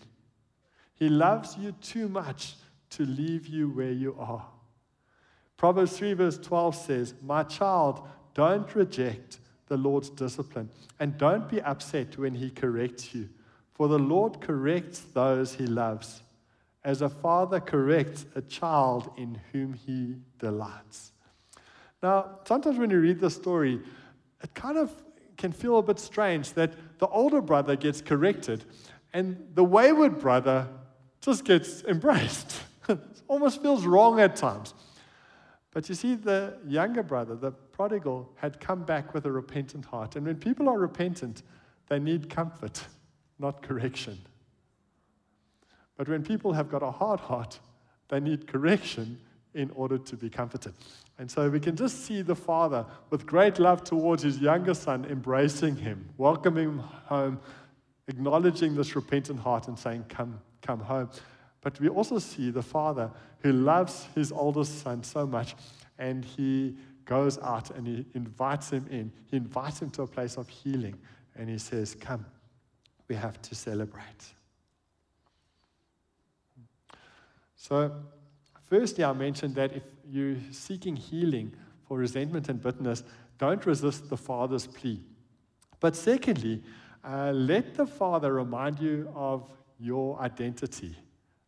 He 0.95 1.11
loves 1.11 1.59
you 1.59 1.73
too 1.83 2.09
much 2.09 2.55
to 2.93 3.05
leave 3.05 3.47
you 3.47 3.69
where 3.69 3.93
you 3.93 4.17
are. 4.19 4.47
Proverbs 5.59 5.99
3, 5.99 6.15
verse 6.15 6.39
12 6.39 6.77
says, 6.77 7.15
My 7.23 7.43
child, 7.43 8.09
don't 8.33 8.75
reject 8.75 9.39
the 9.67 9.77
Lord's 9.77 10.09
discipline 10.09 10.71
and 10.99 11.19
don't 11.19 11.47
be 11.47 11.61
upset 11.61 12.17
when 12.17 12.35
he 12.35 12.49
corrects 12.49 13.15
you, 13.15 13.29
for 13.75 13.89
the 13.89 13.99
Lord 13.99 14.41
corrects 14.41 15.01
those 15.01 15.55
he 15.55 15.67
loves, 15.67 16.23
as 16.85 17.03
a 17.03 17.09
father 17.09 17.61
corrects 17.61 18.27
a 18.35 18.43
child 18.43 19.11
in 19.17 19.41
whom 19.53 19.75
he 19.75 20.17
delights. 20.39 21.13
Now, 22.03 22.39
sometimes 22.45 22.79
when 22.79 22.91
you 22.91 23.01
read 23.01 23.21
the 23.21 23.31
story, 23.31 23.81
it 24.43 24.55
kind 24.55 24.79
of 24.79 24.91
can 25.37 25.53
feel 25.53 25.79
a 25.79 25.83
bit 25.83 25.99
strange 25.99 26.53
that 26.55 26.73
the 26.99 27.07
older 27.09 27.41
brother 27.41 27.77
gets 27.77 28.01
corrected 28.01 28.65
and 29.13 29.49
the 29.55 29.65
wayward 29.65 30.19
brother 30.19 30.69
just 31.21 31.45
gets 31.45 31.83
embraced. 31.89 32.63
it 32.89 32.99
almost 33.29 33.63
feels 33.63 33.85
wrong 33.85 34.21
at 34.21 34.37
times. 34.37 34.75
But 35.73 35.89
you 35.89 35.95
see, 35.95 36.17
the 36.17 36.59
younger 36.67 37.03
brother, 37.03 37.37
the 37.37 37.53
prodigal, 37.53 38.33
had 38.37 38.59
come 38.59 38.83
back 38.83 39.15
with 39.15 39.25
a 39.25 39.31
repentant 39.31 39.85
heart. 39.85 40.17
And 40.17 40.27
when 40.27 40.37
people 40.37 40.69
are 40.69 40.79
repentant, 40.79 41.43
they 41.89 42.01
need 42.01 42.29
comfort, 42.29 42.85
not 43.41 43.63
correction. 43.63 44.19
But 45.97 46.09
when 46.09 46.23
people 46.23 46.53
have 46.53 46.71
got 46.71 46.83
a 46.83 46.91
hard 46.91 47.21
heart, 47.21 47.59
they 48.09 48.21
need 48.21 48.47
correction 48.47 49.19
in 49.55 49.71
order 49.73 49.99
to 49.99 50.17
be 50.17 50.31
comforted. 50.31 50.75
And 51.19 51.31
so 51.31 51.49
we 51.49 51.61
can 51.61 51.77
just 51.77 52.05
see 52.05 52.23
the 52.23 52.37
father 52.37 52.87
with 53.11 53.27
great 53.27 53.59
love 53.59 53.83
towards 53.83 54.23
his 54.23 54.39
younger 54.39 54.75
son, 54.75 55.05
embracing 55.07 55.77
him, 55.77 56.09
welcoming 56.17 56.71
him 56.71 56.79
home, 56.79 57.41
acknowledging 58.09 58.75
this 58.75 58.95
repentant 58.95 59.41
heart 59.41 59.69
and 59.69 59.79
saying, 59.79 60.05
Come, 60.09 60.41
come 60.63 60.81
home. 60.81 61.11
But 61.61 61.79
we 61.81 61.89
also 61.89 62.19
see 62.19 62.51
the 62.51 62.63
father 62.63 63.11
who 63.41 63.53
loves 63.53 64.07
his 64.15 64.33
oldest 64.33 64.81
son 64.83 65.03
so 65.03 65.27
much 65.27 65.55
and 65.99 66.25
he 66.25 66.75
goes 67.05 67.39
out 67.41 67.71
and 67.71 67.87
he 67.87 68.07
invites 68.15 68.71
him 68.71 68.87
in. 68.91 69.13
He 69.27 69.37
invites 69.37 69.83
him 69.83 69.91
to 69.91 70.03
a 70.03 70.07
place 70.07 70.37
of 70.37 70.49
healing, 70.49 70.97
and 71.37 71.49
he 71.49 71.59
says, 71.59 71.95
Come, 71.95 72.25
we 73.11 73.17
have 73.17 73.43
to 73.43 73.55
celebrate. 73.57 74.35
So, 77.57 77.93
firstly, 78.69 79.05
I 79.05 79.13
mentioned 79.13 79.57
that 79.57 79.73
if 79.73 79.83
you're 80.09 80.37
seeking 80.53 80.95
healing 80.95 81.53
for 81.87 81.99
resentment 81.99 82.49
and 82.49 82.63
bitterness, 82.63 83.03
don't 83.37 83.67
resist 83.67 84.09
the 84.09 84.17
Father's 84.17 84.69
plea. 84.69 85.03
But 85.81 85.97
secondly, 85.97 86.63
uh, 87.05 87.33
let 87.33 87.75
the 87.75 87.87
Father 87.87 88.33
remind 88.33 88.79
you 88.79 89.11
of 89.15 89.51
your 89.79 90.21
identity 90.21 90.97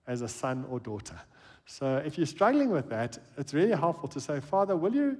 as 0.09 0.21
a 0.23 0.29
son 0.29 0.67
or 0.69 0.81
daughter. 0.81 1.21
So 1.65 2.03
if 2.05 2.19
you're 2.19 2.27
struggling 2.27 2.71
with 2.71 2.89
that, 2.89 3.19
it's 3.39 3.55
really 3.55 3.77
helpful 3.77 4.09
to 4.09 4.21
say, 4.21 4.41
Father, 4.41 4.75
will 4.75 4.95
you, 4.95 5.17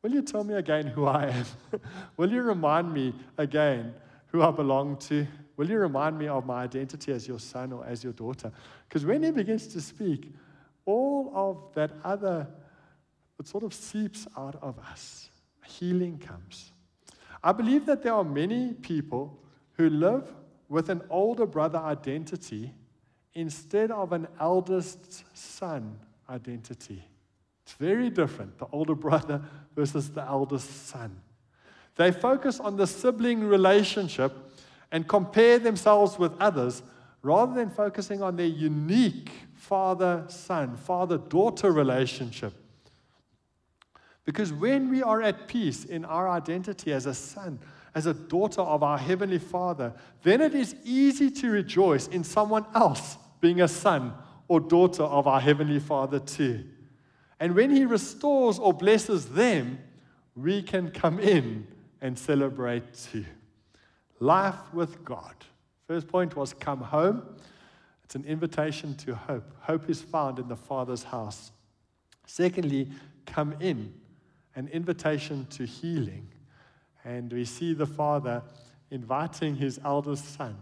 will 0.00 0.12
you 0.12 0.22
tell 0.22 0.44
me 0.44 0.54
again 0.54 0.86
who 0.86 1.06
I 1.06 1.26
am? 1.26 1.46
will 2.16 2.30
you 2.30 2.42
remind 2.42 2.92
me 2.92 3.14
again 3.36 3.94
who 4.28 4.42
I 4.42 4.52
belong 4.52 4.98
to? 5.08 5.26
Will 5.56 5.70
you 5.70 5.78
remind 5.78 6.18
me 6.18 6.28
of 6.28 6.44
my 6.44 6.64
identity 6.64 7.12
as 7.12 7.26
your 7.26 7.38
son 7.38 7.72
or 7.72 7.84
as 7.86 8.04
your 8.04 8.12
daughter? 8.12 8.52
Because 8.88 9.06
when 9.06 9.22
he 9.22 9.30
begins 9.30 9.66
to 9.68 9.80
speak, 9.80 10.32
all 10.84 11.32
of 11.34 11.74
that 11.74 11.92
other, 12.04 12.46
it 13.38 13.48
sort 13.48 13.64
of 13.64 13.72
seeps 13.72 14.26
out 14.36 14.56
of 14.62 14.78
us. 14.78 15.30
Healing 15.64 16.18
comes. 16.18 16.72
I 17.42 17.52
believe 17.52 17.86
that 17.86 18.02
there 18.02 18.14
are 18.14 18.24
many 18.24 18.74
people 18.74 19.38
who 19.72 19.88
live 19.88 20.32
with 20.68 20.88
an 20.90 21.02
older 21.10 21.46
brother 21.46 21.78
identity 21.78 22.72
instead 23.34 23.90
of 23.90 24.12
an 24.12 24.26
eldest 24.40 25.24
son 25.36 25.98
identity. 26.28 27.04
It's 27.64 27.74
very 27.74 28.10
different, 28.10 28.58
the 28.58 28.66
older 28.72 28.94
brother 28.94 29.42
versus 29.76 30.10
the 30.10 30.22
eldest 30.22 30.88
son. 30.88 31.20
They 31.96 32.12
focus 32.12 32.60
on 32.60 32.76
the 32.76 32.86
sibling 32.86 33.44
relationship 33.44 34.32
and 34.92 35.06
compare 35.08 35.58
themselves 35.58 36.18
with 36.18 36.32
others 36.40 36.82
rather 37.22 37.54
than 37.54 37.70
focusing 37.70 38.22
on 38.22 38.36
their 38.36 38.46
unique 38.46 39.30
father 39.54 40.24
son, 40.28 40.76
father 40.76 41.18
daughter 41.18 41.72
relationship. 41.72 42.52
Because 44.24 44.52
when 44.52 44.90
we 44.90 45.02
are 45.02 45.22
at 45.22 45.48
peace 45.48 45.84
in 45.84 46.04
our 46.04 46.28
identity 46.28 46.92
as 46.92 47.06
a 47.06 47.14
son, 47.14 47.58
as 47.94 48.06
a 48.06 48.12
daughter 48.14 48.60
of 48.60 48.82
our 48.82 48.98
Heavenly 48.98 49.38
Father, 49.38 49.92
then 50.22 50.40
it 50.40 50.54
is 50.54 50.74
easy 50.84 51.30
to 51.30 51.50
rejoice 51.50 52.08
in 52.08 52.24
someone 52.24 52.66
else 52.74 53.16
being 53.40 53.62
a 53.62 53.68
son 53.68 54.12
or 54.48 54.60
daughter 54.60 55.04
of 55.04 55.26
our 55.26 55.40
Heavenly 55.40 55.78
Father 55.78 56.18
too. 56.18 56.64
And 57.40 57.54
when 57.54 57.70
He 57.70 57.84
restores 57.84 58.58
or 58.58 58.74
blesses 58.74 59.26
them, 59.30 59.78
we 60.34 60.62
can 60.62 60.90
come 60.90 61.18
in 61.18 61.66
and 62.00 62.18
celebrate 62.18 62.94
too. 62.94 63.24
Life 64.20 64.72
with 64.72 65.04
God. 65.04 65.34
First 65.86 66.08
point 66.08 66.36
was 66.36 66.52
come 66.52 66.80
home. 66.80 67.22
It's 68.04 68.14
an 68.14 68.24
invitation 68.24 68.94
to 68.98 69.14
hope. 69.14 69.52
Hope 69.60 69.90
is 69.90 70.00
found 70.00 70.38
in 70.38 70.48
the 70.48 70.56
Father's 70.56 71.02
house. 71.02 71.52
Secondly, 72.26 72.88
come 73.26 73.54
in, 73.60 73.92
an 74.54 74.68
invitation 74.68 75.46
to 75.50 75.64
healing. 75.64 76.28
And 77.04 77.32
we 77.32 77.44
see 77.44 77.74
the 77.74 77.86
Father 77.86 78.42
inviting 78.90 79.56
his 79.56 79.80
eldest 79.84 80.36
son 80.36 80.56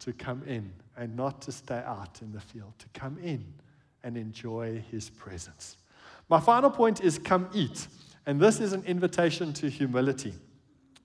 to 0.00 0.12
come 0.12 0.42
in 0.46 0.72
and 0.96 1.16
not 1.16 1.42
to 1.42 1.52
stay 1.52 1.82
out 1.86 2.20
in 2.22 2.32
the 2.32 2.40
field, 2.40 2.72
to 2.78 2.86
come 2.98 3.18
in 3.22 3.44
and 4.02 4.16
enjoy 4.16 4.82
his 4.90 5.10
presence. 5.10 5.76
My 6.28 6.40
final 6.40 6.70
point 6.70 7.02
is 7.02 7.18
come 7.18 7.48
eat. 7.52 7.86
And 8.26 8.38
this 8.38 8.60
is 8.60 8.72
an 8.72 8.84
invitation 8.84 9.52
to 9.54 9.68
humility. 9.68 10.34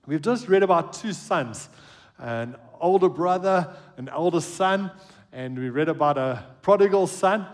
We've 0.06 0.22
just 0.22 0.48
read 0.48 0.62
about 0.62 0.92
two 0.92 1.12
sons 1.12 1.68
an 2.18 2.56
older 2.80 3.08
brother, 3.08 3.74
an 3.96 4.08
older 4.08 4.40
son, 4.40 4.90
and 5.32 5.58
we 5.58 5.70
read 5.70 5.88
about 5.88 6.18
a 6.18 6.44
prodigal 6.62 7.06
son. 7.06 7.46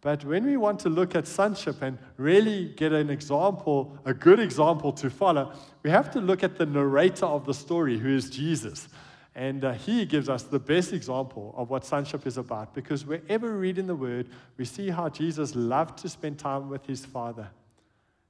But 0.00 0.24
when 0.24 0.44
we 0.44 0.58
want 0.58 0.80
to 0.80 0.90
look 0.90 1.14
at 1.14 1.26
sonship 1.26 1.80
and 1.80 1.98
really 2.18 2.66
get 2.76 2.92
an 2.92 3.08
example, 3.08 3.98
a 4.04 4.12
good 4.12 4.38
example 4.38 4.92
to 4.92 5.08
follow, 5.08 5.52
we 5.82 5.90
have 5.90 6.10
to 6.10 6.20
look 6.20 6.44
at 6.44 6.58
the 6.58 6.66
narrator 6.66 7.24
of 7.24 7.46
the 7.46 7.54
story, 7.54 7.98
who 7.98 8.14
is 8.14 8.28
Jesus. 8.28 8.88
And 9.34 9.64
uh, 9.64 9.72
he 9.72 10.04
gives 10.04 10.28
us 10.28 10.44
the 10.44 10.58
best 10.58 10.92
example 10.92 11.54
of 11.56 11.70
what 11.70 11.84
sonship 11.84 12.26
is 12.26 12.36
about 12.36 12.74
because 12.74 13.04
wherever 13.04 13.52
we 13.52 13.58
read 13.58 13.78
in 13.78 13.86
the 13.86 13.96
Word, 13.96 14.28
we 14.56 14.64
see 14.64 14.90
how 14.90 15.08
Jesus 15.08 15.54
loved 15.56 15.98
to 15.98 16.08
spend 16.08 16.38
time 16.38 16.68
with 16.68 16.86
his 16.86 17.04
Father. 17.04 17.48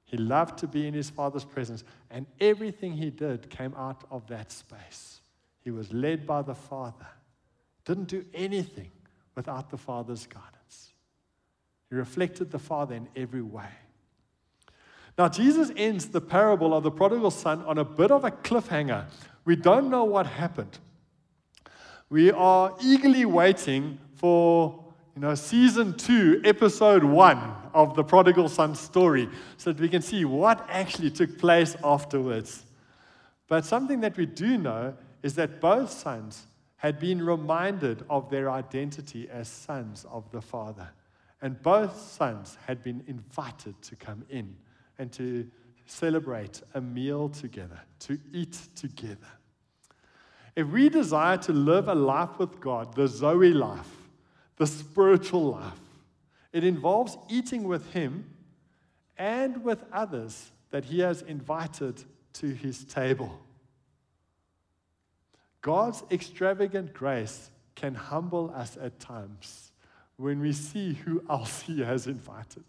He 0.05 0.17
loved 0.17 0.57
to 0.59 0.67
be 0.67 0.87
in 0.87 0.93
his 0.93 1.09
Father's 1.09 1.43
presence, 1.43 1.83
and 2.09 2.25
everything 2.39 2.93
he 2.93 3.09
did 3.09 3.49
came 3.49 3.73
out 3.75 4.03
of 4.09 4.25
that 4.27 4.51
space. 4.51 5.14
He 5.65 5.71
was 5.71 5.91
led 5.91 6.27
by 6.27 6.43
the 6.43 6.53
Father, 6.53 7.07
didn't 7.83 8.07
do 8.07 8.23
anything 8.33 8.91
without 9.33 9.71
the 9.71 9.77
Father's 9.77 10.27
guidance. 10.27 10.93
He 11.89 11.95
reflected 11.95 12.51
the 12.51 12.59
Father 12.59 12.95
in 12.95 13.09
every 13.15 13.41
way. 13.41 13.67
Now, 15.17 15.27
Jesus 15.27 15.71
ends 15.75 16.07
the 16.07 16.21
parable 16.21 16.73
of 16.73 16.83
the 16.83 16.91
prodigal 16.91 17.31
son 17.31 17.63
on 17.63 17.79
a 17.79 17.83
bit 17.83 18.11
of 18.11 18.23
a 18.23 18.31
cliffhanger. 18.31 19.05
We 19.43 19.55
don't 19.55 19.89
know 19.89 20.03
what 20.03 20.27
happened. 20.27 20.77
We 22.09 22.31
are 22.31 22.75
eagerly 22.81 23.25
waiting 23.25 23.97
for 24.15 24.85
you 25.15 25.21
know, 25.21 25.33
season 25.33 25.95
two, 25.95 26.41
episode 26.43 27.03
one 27.03 27.55
of 27.73 27.95
the 27.95 28.03
prodigal 28.03 28.49
son 28.49 28.75
story, 28.75 29.29
so 29.57 29.71
that 29.71 29.81
we 29.81 29.89
can 29.89 30.01
see 30.01 30.25
what 30.25 30.65
actually 30.69 31.09
took 31.09 31.39
place 31.39 31.75
afterwards. 31.83 32.65
But 33.47 33.63
something 33.65 34.01
that 34.01 34.17
we 34.17 34.25
do 34.25 34.57
know 34.57 34.93
is 35.25 35.33
that 35.33 35.59
both 35.59 35.89
sons 35.89 36.45
had 36.75 36.99
been 36.99 37.19
reminded 37.19 38.05
of 38.11 38.29
their 38.29 38.47
identity 38.47 39.27
as 39.27 39.47
sons 39.47 40.05
of 40.11 40.29
the 40.29 40.39
Father. 40.39 40.87
And 41.41 41.59
both 41.63 41.99
sons 41.99 42.59
had 42.67 42.83
been 42.83 43.03
invited 43.07 43.81
to 43.81 43.95
come 43.95 44.23
in 44.29 44.55
and 44.99 45.11
to 45.13 45.49
celebrate 45.87 46.61
a 46.75 46.79
meal 46.79 47.29
together, 47.29 47.81
to 48.01 48.19
eat 48.33 48.55
together. 48.75 49.31
If 50.55 50.67
we 50.67 50.89
desire 50.89 51.37
to 51.37 51.53
live 51.53 51.87
a 51.87 51.95
life 51.95 52.37
with 52.37 52.59
God, 52.59 52.93
the 52.93 53.07
Zoe 53.07 53.51
life, 53.51 53.89
the 54.57 54.67
spiritual 54.67 55.53
life, 55.53 55.81
it 56.53 56.63
involves 56.63 57.17
eating 57.29 57.63
with 57.63 57.91
Him 57.93 58.29
and 59.17 59.63
with 59.63 59.85
others 59.91 60.51
that 60.69 60.85
He 60.85 60.99
has 60.99 61.23
invited 61.23 62.03
to 62.33 62.45
His 62.45 62.83
table. 62.83 63.41
God's 65.65 66.03
extravagant 66.11 66.93
grace 66.93 67.49
can 67.73 67.95
humble 67.95 68.53
us 68.55 68.77
at 68.79 68.99
times 68.99 69.71
when 70.15 70.39
we 70.39 70.53
see 70.53 70.93
who 70.93 71.23
else 71.27 71.61
He 71.61 71.81
has 71.81 72.05
invited. 72.05 72.65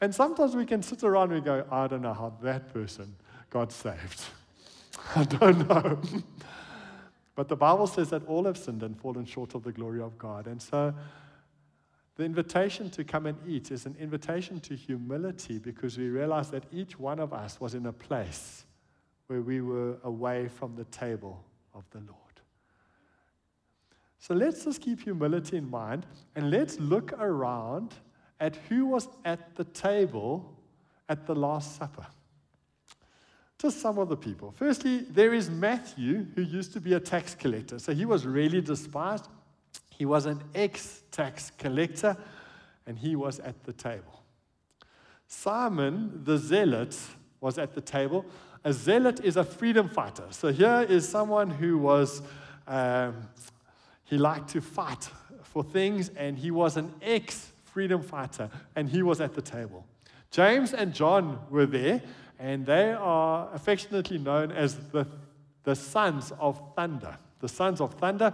And 0.00 0.12
sometimes 0.12 0.56
we 0.56 0.66
can 0.66 0.82
sit 0.82 1.04
around 1.04 1.30
and 1.30 1.44
go, 1.44 1.64
I 1.70 1.86
don't 1.86 2.02
know 2.02 2.12
how 2.12 2.32
that 2.42 2.74
person 2.74 3.14
got 3.50 3.70
saved. 3.70 4.24
I 5.14 5.22
don't 5.22 5.68
know. 5.68 6.00
but 7.36 7.46
the 7.46 7.54
Bible 7.54 7.86
says 7.86 8.10
that 8.10 8.26
all 8.26 8.46
have 8.46 8.58
sinned 8.58 8.82
and 8.82 8.98
fallen 8.98 9.24
short 9.24 9.54
of 9.54 9.62
the 9.62 9.70
glory 9.70 10.00
of 10.00 10.18
God. 10.18 10.48
And 10.48 10.60
so 10.60 10.92
the 12.16 12.24
invitation 12.24 12.90
to 12.90 13.04
come 13.04 13.26
and 13.26 13.38
eat 13.46 13.70
is 13.70 13.86
an 13.86 13.94
invitation 13.96 14.58
to 14.62 14.74
humility 14.74 15.60
because 15.60 15.96
we 15.96 16.08
realize 16.08 16.50
that 16.50 16.64
each 16.72 16.98
one 16.98 17.20
of 17.20 17.32
us 17.32 17.60
was 17.60 17.76
in 17.76 17.86
a 17.86 17.92
place 17.92 18.64
where 19.28 19.40
we 19.40 19.60
were 19.60 19.98
away 20.02 20.48
from 20.48 20.74
the 20.74 20.84
table 20.86 21.44
of 21.78 21.88
the 21.90 21.98
Lord. 21.98 22.18
So 24.18 24.34
let's 24.34 24.64
just 24.64 24.80
keep 24.80 25.02
humility 25.02 25.56
in 25.56 25.70
mind 25.70 26.04
and 26.34 26.50
let's 26.50 26.78
look 26.78 27.12
around 27.12 27.94
at 28.40 28.56
who 28.68 28.86
was 28.86 29.08
at 29.24 29.56
the 29.56 29.64
table 29.64 30.54
at 31.08 31.26
the 31.26 31.34
Last 31.34 31.76
Supper. 31.76 32.06
Just 33.58 33.80
some 33.80 33.98
of 33.98 34.08
the 34.08 34.16
people. 34.16 34.52
Firstly, 34.56 34.98
there 34.98 35.34
is 35.34 35.50
Matthew, 35.50 36.26
who 36.34 36.42
used 36.42 36.72
to 36.74 36.80
be 36.80 36.92
a 36.94 37.00
tax 37.00 37.34
collector. 37.34 37.78
So 37.78 37.92
he 37.92 38.04
was 38.04 38.24
really 38.24 38.60
despised. 38.60 39.26
He 39.90 40.04
was 40.04 40.26
an 40.26 40.42
ex 40.54 41.02
tax 41.10 41.50
collector, 41.58 42.16
and 42.86 42.96
he 42.96 43.16
was 43.16 43.40
at 43.40 43.64
the 43.64 43.72
table. 43.72 44.22
Simon, 45.26 46.22
the 46.22 46.38
zealot, 46.38 46.96
was 47.40 47.58
at 47.58 47.74
the 47.74 47.80
table. 47.80 48.24
A 48.64 48.72
zealot 48.72 49.20
is 49.24 49.36
a 49.36 49.44
freedom 49.44 49.88
fighter. 49.88 50.24
So 50.30 50.52
here 50.52 50.86
is 50.88 51.08
someone 51.08 51.50
who 51.50 51.78
was. 51.78 52.22
Um, 52.66 53.28
he 54.04 54.16
liked 54.16 54.48
to 54.50 54.62
fight 54.62 55.10
for 55.42 55.62
things, 55.62 56.10
and 56.16 56.38
he 56.38 56.50
was 56.50 56.76
an 56.76 56.92
ex 57.02 57.52
freedom 57.64 58.02
fighter, 58.02 58.50
and 58.74 58.88
he 58.88 59.02
was 59.02 59.20
at 59.20 59.34
the 59.34 59.42
table. 59.42 59.84
James 60.30 60.72
and 60.72 60.94
John 60.94 61.38
were 61.50 61.66
there, 61.66 62.00
and 62.38 62.64
they 62.64 62.92
are 62.92 63.48
affectionately 63.52 64.18
known 64.18 64.50
as 64.52 64.76
the, 64.92 65.06
the 65.64 65.74
sons 65.74 66.32
of 66.40 66.60
thunder. 66.74 67.16
The 67.40 67.48
sons 67.48 67.80
of 67.80 67.94
thunder. 67.94 68.32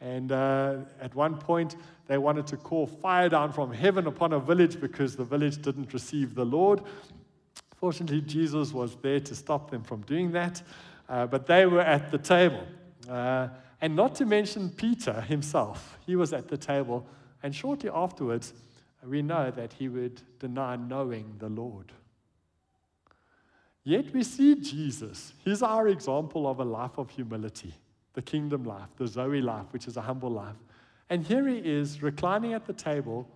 And 0.00 0.32
uh, 0.32 0.76
at 1.00 1.14
one 1.14 1.36
point, 1.36 1.76
they 2.06 2.16
wanted 2.16 2.46
to 2.48 2.56
call 2.56 2.86
fire 2.86 3.28
down 3.28 3.52
from 3.52 3.72
heaven 3.72 4.06
upon 4.06 4.32
a 4.32 4.40
village 4.40 4.80
because 4.80 5.16
the 5.16 5.24
village 5.24 5.60
didn't 5.60 5.92
receive 5.92 6.34
the 6.34 6.44
Lord 6.44 6.82
Fortunately, 7.80 8.20
Jesus 8.20 8.74
was 8.74 8.94
there 8.96 9.20
to 9.20 9.34
stop 9.34 9.70
them 9.70 9.82
from 9.82 10.02
doing 10.02 10.32
that, 10.32 10.62
uh, 11.08 11.26
but 11.26 11.46
they 11.46 11.64
were 11.64 11.80
at 11.80 12.10
the 12.10 12.18
table. 12.18 12.62
Uh, 13.08 13.48
and 13.80 13.96
not 13.96 14.14
to 14.16 14.26
mention 14.26 14.68
Peter 14.68 15.22
himself, 15.22 15.98
he 16.04 16.14
was 16.14 16.34
at 16.34 16.48
the 16.48 16.58
table, 16.58 17.06
and 17.42 17.54
shortly 17.54 17.88
afterwards, 17.88 18.52
we 19.02 19.22
know 19.22 19.50
that 19.50 19.72
he 19.72 19.88
would 19.88 20.20
deny 20.38 20.76
knowing 20.76 21.34
the 21.38 21.48
Lord. 21.48 21.90
Yet 23.82 24.12
we 24.12 24.24
see 24.24 24.56
Jesus. 24.56 25.32
He's 25.42 25.62
our 25.62 25.88
example 25.88 26.46
of 26.46 26.60
a 26.60 26.64
life 26.64 26.98
of 26.98 27.08
humility, 27.08 27.72
the 28.12 28.20
kingdom 28.20 28.64
life, 28.64 28.90
the 28.98 29.06
Zoe 29.06 29.40
life, 29.40 29.64
which 29.70 29.88
is 29.88 29.96
a 29.96 30.02
humble 30.02 30.30
life. 30.30 30.56
And 31.08 31.24
here 31.24 31.48
he 31.48 31.56
is 31.56 32.02
reclining 32.02 32.52
at 32.52 32.66
the 32.66 32.74
table, 32.74 33.26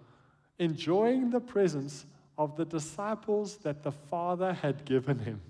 enjoying 0.58 1.30
the 1.30 1.40
presence 1.40 2.04
of 2.36 2.56
the 2.56 2.64
disciples 2.64 3.56
that 3.58 3.82
the 3.82 3.92
Father 3.92 4.52
had 4.52 4.84
given 4.84 5.18
him. 5.18 5.40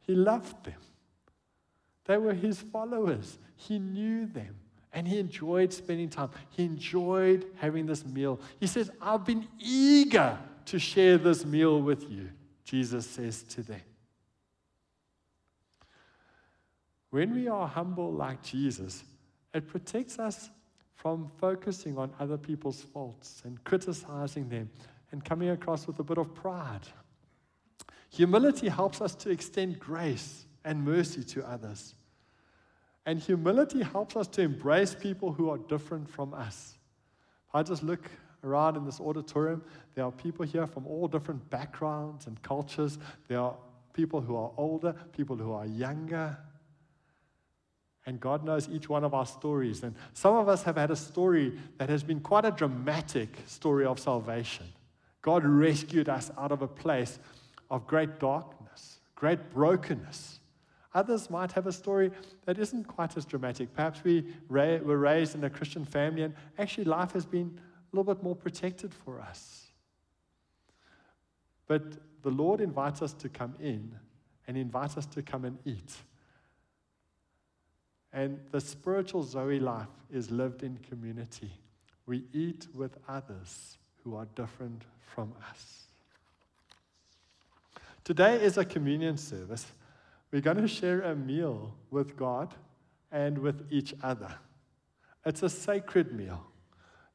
He 0.00 0.14
loved 0.14 0.64
them, 0.64 0.80
they 2.04 2.16
were 2.16 2.34
his 2.34 2.60
followers. 2.60 3.38
He 3.54 3.78
knew 3.78 4.26
them. 4.26 4.56
And 4.94 5.06
he 5.06 5.18
enjoyed 5.18 5.72
spending 5.72 6.08
time. 6.08 6.30
He 6.48 6.64
enjoyed 6.64 7.44
having 7.56 7.84
this 7.84 8.06
meal. 8.06 8.40
He 8.58 8.66
says, 8.66 8.90
I've 9.02 9.24
been 9.24 9.46
eager 9.58 10.38
to 10.66 10.78
share 10.78 11.18
this 11.18 11.44
meal 11.44 11.82
with 11.82 12.10
you, 12.10 12.30
Jesus 12.64 13.06
says 13.06 13.42
to 13.42 13.62
them. 13.62 13.80
When 17.10 17.34
we 17.34 17.48
are 17.48 17.66
humble 17.66 18.12
like 18.12 18.42
Jesus, 18.42 19.04
it 19.52 19.68
protects 19.68 20.18
us 20.18 20.50
from 20.94 21.30
focusing 21.38 21.96
on 21.96 22.10
other 22.18 22.36
people's 22.36 22.82
faults 22.82 23.42
and 23.44 23.62
criticizing 23.64 24.48
them 24.48 24.70
and 25.10 25.24
coming 25.24 25.50
across 25.50 25.86
with 25.86 25.98
a 25.98 26.04
bit 26.04 26.18
of 26.18 26.34
pride. 26.34 26.86
Humility 28.10 28.68
helps 28.68 29.00
us 29.00 29.14
to 29.16 29.30
extend 29.30 29.78
grace 29.78 30.44
and 30.64 30.84
mercy 30.84 31.22
to 31.24 31.46
others. 31.46 31.94
And 33.06 33.18
humility 33.18 33.82
helps 33.82 34.16
us 34.16 34.28
to 34.28 34.42
embrace 34.42 34.94
people 34.94 35.32
who 35.32 35.50
are 35.50 35.58
different 35.58 36.08
from 36.10 36.34
us. 36.34 36.78
If 37.48 37.54
I 37.54 37.62
just 37.62 37.82
look 37.82 38.10
around 38.44 38.76
in 38.76 38.84
this 38.84 39.00
auditorium, 39.00 39.62
there 39.94 40.04
are 40.04 40.12
people 40.12 40.44
here 40.44 40.66
from 40.66 40.86
all 40.86 41.08
different 41.08 41.48
backgrounds 41.48 42.26
and 42.26 42.40
cultures. 42.42 42.98
There 43.28 43.40
are 43.40 43.56
people 43.94 44.20
who 44.20 44.36
are 44.36 44.52
older, 44.56 44.94
people 45.16 45.36
who 45.36 45.52
are 45.52 45.66
younger. 45.66 46.36
And 48.06 48.20
God 48.20 48.44
knows 48.44 48.68
each 48.68 48.88
one 48.88 49.04
of 49.04 49.14
our 49.14 49.26
stories. 49.26 49.82
And 49.82 49.94
some 50.12 50.34
of 50.34 50.48
us 50.48 50.62
have 50.62 50.76
had 50.76 50.90
a 50.90 50.96
story 50.96 51.58
that 51.78 51.88
has 51.88 52.02
been 52.02 52.20
quite 52.20 52.44
a 52.44 52.50
dramatic 52.50 53.36
story 53.46 53.86
of 53.86 53.98
salvation. 53.98 54.66
God 55.22 55.44
rescued 55.44 56.08
us 56.08 56.30
out 56.38 56.52
of 56.52 56.62
a 56.62 56.68
place 56.68 57.18
of 57.70 57.86
great 57.86 58.18
darkness, 58.18 59.00
great 59.14 59.50
brokenness. 59.50 60.40
Others 60.94 61.30
might 61.30 61.52
have 61.52 61.66
a 61.66 61.72
story 61.72 62.10
that 62.44 62.58
isn't 62.58 62.84
quite 62.84 63.16
as 63.16 63.24
dramatic. 63.24 63.74
Perhaps 63.74 64.02
we 64.04 64.26
ra- 64.48 64.78
were 64.78 64.98
raised 64.98 65.34
in 65.34 65.44
a 65.44 65.50
Christian 65.50 65.84
family 65.84 66.22
and 66.22 66.34
actually 66.58 66.84
life 66.84 67.12
has 67.12 67.26
been 67.26 67.58
a 67.58 67.96
little 67.96 68.14
bit 68.14 68.22
more 68.22 68.34
protected 68.34 68.92
for 68.94 69.20
us. 69.20 69.66
But 71.66 71.82
the 72.22 72.30
Lord 72.30 72.60
invites 72.60 73.02
us 73.02 73.12
to 73.14 73.28
come 73.28 73.54
in 73.60 73.94
and 74.46 74.56
invites 74.56 74.96
us 74.96 75.06
to 75.06 75.22
come 75.22 75.44
and 75.44 75.58
eat. 75.64 75.94
And 78.12 78.40
the 78.50 78.60
spiritual 78.60 79.22
Zoe 79.22 79.60
life 79.60 79.86
is 80.10 80.30
lived 80.30 80.62
in 80.62 80.78
community. 80.78 81.52
We 82.06 82.24
eat 82.32 82.66
with 82.74 82.96
others 83.06 83.77
who 84.08 84.16
are 84.16 84.26
different 84.34 84.82
from 85.14 85.34
us. 85.50 85.84
Today 88.04 88.36
is 88.36 88.56
a 88.56 88.64
communion 88.64 89.18
service. 89.18 89.66
We're 90.30 90.40
going 90.40 90.56
to 90.58 90.68
share 90.68 91.02
a 91.02 91.14
meal 91.14 91.74
with 91.90 92.16
God 92.16 92.54
and 93.12 93.38
with 93.38 93.66
each 93.70 93.94
other. 94.02 94.34
It's 95.26 95.42
a 95.42 95.50
sacred 95.50 96.12
meal. 96.12 96.42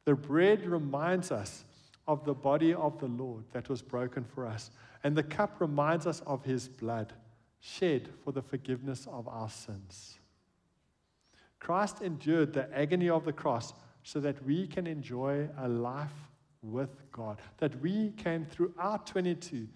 The 0.06 0.14
bread 0.14 0.66
reminds 0.68 1.32
us 1.32 1.64
of 2.08 2.26
the 2.26 2.34
body 2.34 2.74
of 2.74 3.00
the 3.00 3.08
Lord 3.08 3.46
that 3.54 3.70
was 3.70 3.82
broken 3.82 4.24
for 4.24 4.46
us, 4.46 4.70
and 5.04 5.16
the 5.16 5.24
cup 5.24 5.60
reminds 5.60 6.06
us 6.06 6.22
of 6.28 6.44
his 6.44 6.68
blood 6.68 7.14
shed 7.60 8.10
for 8.24 8.32
the 8.32 8.42
forgiveness 8.42 9.08
of 9.12 9.28
our 9.28 9.50
sins. 9.50 10.20
Christ 11.60 12.02
endured 12.02 12.54
the 12.54 12.70
agony 12.78 13.10
of 13.10 13.26
the 13.26 13.34
cross 13.34 13.74
so 14.04 14.20
that 14.20 14.46
we 14.46 14.68
can 14.68 14.86
enjoy 14.86 15.48
a 15.58 15.68
life 15.68 16.12
with 16.64 16.90
God, 17.12 17.40
that 17.58 17.80
we 17.82 18.12
can, 18.12 18.46
throughout 18.46 19.06
22, 19.06 19.68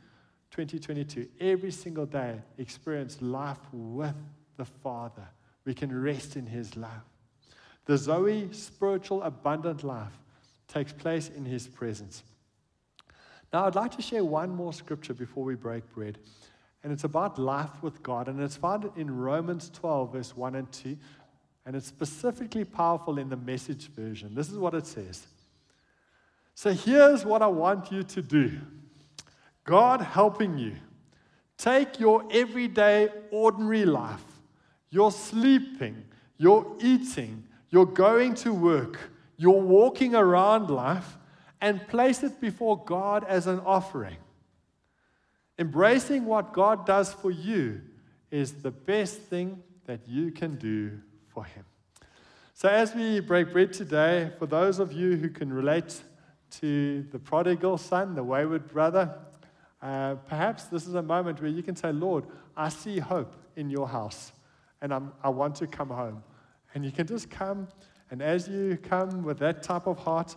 2022, 0.51 1.27
every 1.39 1.71
single 1.71 2.05
day, 2.05 2.41
experience 2.57 3.21
life 3.21 3.59
with 3.71 4.15
the 4.55 4.65
Father. 4.65 5.27
We 5.65 5.73
can 5.73 5.93
rest 6.01 6.35
in 6.35 6.45
His 6.45 6.75
love. 6.77 7.03
The 7.85 7.97
Zoe 7.97 8.49
spiritual 8.51 9.21
abundant 9.23 9.83
life 9.83 10.17
takes 10.67 10.93
place 10.93 11.29
in 11.29 11.45
His 11.45 11.67
presence. 11.67 12.23
Now, 13.53 13.65
I'd 13.65 13.75
like 13.75 13.95
to 13.95 14.01
share 14.01 14.25
one 14.25 14.49
more 14.49 14.73
scripture 14.73 15.13
before 15.13 15.43
we 15.43 15.55
break 15.55 15.89
bread. 15.93 16.17
And 16.83 16.93
it's 16.93 17.05
about 17.05 17.39
life 17.39 17.81
with 17.81 18.03
God. 18.03 18.27
And 18.27 18.41
it's 18.41 18.55
found 18.55 18.89
in 18.95 19.15
Romans 19.15 19.69
12, 19.73 20.13
verse 20.13 20.35
1 20.35 20.55
and 20.55 20.71
2. 20.71 20.97
And 21.65 21.75
it's 21.75 21.87
specifically 21.87 22.63
powerful 22.63 23.17
in 23.17 23.29
the 23.29 23.37
message 23.37 23.87
version. 23.89 24.33
This 24.35 24.49
is 24.49 24.57
what 24.57 24.73
it 24.73 24.85
says. 24.85 25.27
So 26.57 26.73
here's 26.73 27.23
what 27.23 27.43
I 27.43 27.47
want 27.47 27.91
you 27.91 28.01
to 28.01 28.21
do. 28.23 28.59
God 29.63 30.01
helping 30.01 30.57
you. 30.57 30.75
Take 31.55 31.99
your 31.99 32.23
everyday, 32.31 33.09
ordinary 33.29 33.85
life, 33.85 34.23
your 34.89 35.11
sleeping, 35.11 36.03
your 36.35 36.65
eating, 36.79 37.43
your 37.69 37.85
going 37.85 38.33
to 38.35 38.51
work, 38.55 38.97
your 39.37 39.61
walking 39.61 40.15
around 40.15 40.71
life, 40.71 41.19
and 41.61 41.87
place 41.87 42.23
it 42.23 42.41
before 42.41 42.83
God 42.83 43.23
as 43.25 43.45
an 43.45 43.59
offering. 43.59 44.17
Embracing 45.59 46.25
what 46.25 46.53
God 46.53 46.87
does 46.87 47.13
for 47.13 47.29
you 47.29 47.81
is 48.31 48.63
the 48.63 48.71
best 48.71 49.19
thing 49.19 49.61
that 49.85 50.07
you 50.07 50.31
can 50.31 50.55
do 50.55 50.97
for 51.27 51.45
Him. 51.45 51.65
So, 52.55 52.67
as 52.67 52.95
we 52.95 53.19
break 53.19 53.53
bread 53.53 53.73
today, 53.73 54.31
for 54.39 54.47
those 54.47 54.79
of 54.79 54.91
you 54.91 55.17
who 55.17 55.29
can 55.29 55.53
relate 55.53 56.01
to 56.51 57.03
the 57.11 57.19
prodigal 57.19 57.77
son, 57.77 58.15
the 58.15 58.23
wayward 58.23 58.67
brother, 58.67 59.13
uh, 59.81 60.15
perhaps 60.27 60.65
this 60.65 60.87
is 60.87 60.95
a 60.95 61.01
moment 61.01 61.41
where 61.41 61.51
you 61.51 61.61
can 61.61 61.75
say, 61.75 61.91
Lord, 61.91 62.25
I 62.55 62.69
see 62.69 62.99
hope 62.99 63.35
in 63.55 63.69
your 63.69 63.87
house, 63.87 64.31
and 64.81 64.93
I'm, 64.93 65.11
I 65.23 65.29
want 65.29 65.55
to 65.55 65.67
come 65.67 65.89
home. 65.89 66.23
And 66.73 66.83
you 66.83 66.91
can 66.91 67.07
just 67.07 67.29
come, 67.29 67.67
and 68.09 68.21
as 68.21 68.47
you 68.47 68.77
come 68.81 69.23
with 69.23 69.39
that 69.39 69.63
type 69.63 69.87
of 69.87 69.99
heart, 69.99 70.35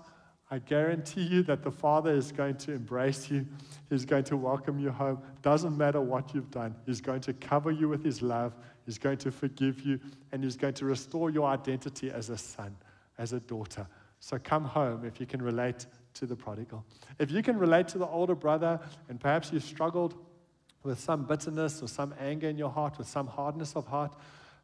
I 0.51 0.59
guarantee 0.59 1.23
you 1.23 1.43
that 1.45 1.63
the 1.63 1.71
Father 1.71 2.13
is 2.13 2.33
going 2.33 2.57
to 2.57 2.73
embrace 2.73 3.31
you. 3.31 3.47
He's 3.89 4.05
going 4.05 4.25
to 4.25 4.37
welcome 4.37 4.81
you 4.81 4.91
home. 4.91 5.23
Doesn't 5.43 5.79
matter 5.79 6.01
what 6.01 6.35
you've 6.35 6.51
done, 6.51 6.75
He's 6.87 7.01
going 7.01 7.21
to 7.23 7.33
cover 7.33 7.71
you 7.71 7.89
with 7.89 8.05
His 8.05 8.21
love. 8.21 8.55
He's 8.85 8.99
going 8.99 9.19
to 9.19 9.31
forgive 9.31 9.83
you, 9.83 10.01
and 10.33 10.43
He's 10.43 10.57
going 10.57 10.75
to 10.75 10.85
restore 10.85 11.31
your 11.31 11.47
identity 11.49 12.11
as 12.11 12.31
a 12.31 12.37
son, 12.37 12.77
as 13.19 13.33
a 13.33 13.41
daughter. 13.41 13.87
So 14.19 14.39
come 14.43 14.65
home 14.65 15.05
if 15.05 15.19
you 15.19 15.27
can 15.27 15.41
relate 15.41 15.87
to 16.15 16.27
the 16.27 16.37
prodigal. 16.37 16.85
If 17.19 17.31
you 17.31 17.43
can 17.43 17.59
relate 17.59 17.89
to 17.89 17.99
the 17.99 18.07
older 18.07 18.35
brother 18.35 18.81
and 19.09 19.21
perhaps 19.21 19.53
you've 19.53 19.65
struggled 19.65 20.15
with 20.83 20.99
some 20.99 21.25
bitterness 21.25 21.83
or 21.83 21.89
some 21.89 22.15
anger 22.19 22.49
in 22.49 22.57
your 22.57 22.71
heart, 22.71 22.99
with 22.99 23.09
some 23.09 23.27
hardness 23.27 23.77
of 23.77 23.87
heart, 23.87 24.15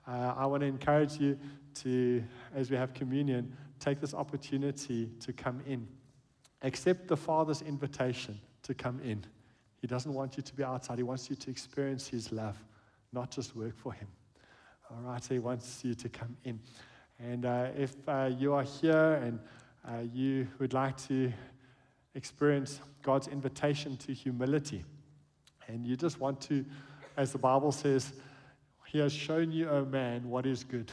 uh, 0.09 0.35
I 0.37 0.47
want 0.47 0.63
to 0.63 0.67
encourage 0.67 1.19
you 1.19 1.39
to, 1.83 2.23
as 2.55 2.71
we 2.71 2.77
have 2.77 2.95
communion, 2.95 3.57
take 3.81 4.01
this 4.01 4.15
opportunity 4.15 5.11
to 5.21 5.33
come 5.33 5.61
in. 5.67 5.87
Accept 6.63 7.09
the 7.09 7.17
Father's 7.17 7.63
invitation 7.63 8.41
to 8.63 8.75
come 8.75 9.01
in. 9.01 9.25
He 9.81 9.87
doesn't 9.87 10.13
want 10.13 10.37
you 10.37 10.43
to 10.43 10.55
be 10.55 10.65
outside, 10.65 10.99
He 10.99 11.05
wants 11.05 11.29
you 11.29 11.37
to 11.37 11.51
experience 11.51 12.09
His 12.09 12.33
love, 12.33 12.57
not 13.13 13.31
just 13.31 13.55
work 13.55 13.77
for 13.77 13.93
Him. 13.93 14.09
All 14.91 15.03
right, 15.03 15.25
He 15.25 15.39
wants 15.39 15.85
you 15.85 15.95
to 15.95 16.09
come 16.09 16.37
in. 16.45 16.61
And 17.18 17.45
uh, 17.45 17.68
if 17.77 17.95
uh, 18.09 18.31
you 18.37 18.53
are 18.53 18.62
here 18.62 19.14
and 19.23 19.41
uh, 19.87 20.03
you 20.12 20.49
would 20.59 20.72
like 20.72 20.97
to 21.09 21.32
experience 22.14 22.80
God's 23.03 23.28
invitation 23.28 23.97
to 23.99 24.12
humility, 24.12 24.84
and 25.68 25.87
you 25.87 25.97
just 25.97 26.20
want 26.20 26.41
to, 26.43 26.64
as 27.16 27.32
the 27.32 27.39
Bible 27.39 27.72
says, 27.72 28.12
He 28.87 28.99
has 28.99 29.12
shown 29.12 29.53
you, 29.53 29.68
O 29.68 29.84
man, 29.84 30.28
what 30.28 30.47
is 30.47 30.64
good, 30.64 30.91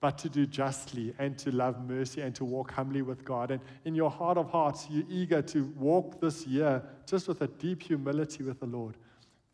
but 0.00 0.18
to 0.18 0.28
do 0.28 0.46
justly 0.46 1.14
and 1.18 1.38
to 1.38 1.50
love 1.50 1.88
mercy 1.88 2.20
and 2.20 2.34
to 2.34 2.44
walk 2.44 2.70
humbly 2.72 3.02
with 3.02 3.24
God. 3.24 3.50
And 3.50 3.60
in 3.84 3.94
your 3.94 4.10
heart 4.10 4.36
of 4.36 4.50
hearts, 4.50 4.86
you're 4.90 5.06
eager 5.08 5.40
to 5.42 5.72
walk 5.76 6.20
this 6.20 6.46
year 6.46 6.82
just 7.06 7.26
with 7.26 7.40
a 7.40 7.46
deep 7.46 7.82
humility 7.82 8.42
with 8.42 8.60
the 8.60 8.66
Lord, 8.66 8.96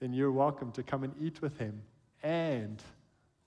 then 0.01 0.13
you're 0.13 0.33
welcome 0.33 0.73
to 0.73 0.83
come 0.83 1.05
and 1.05 1.15
eat 1.21 1.41
with 1.41 1.57
Him 1.59 1.83
and 2.23 2.83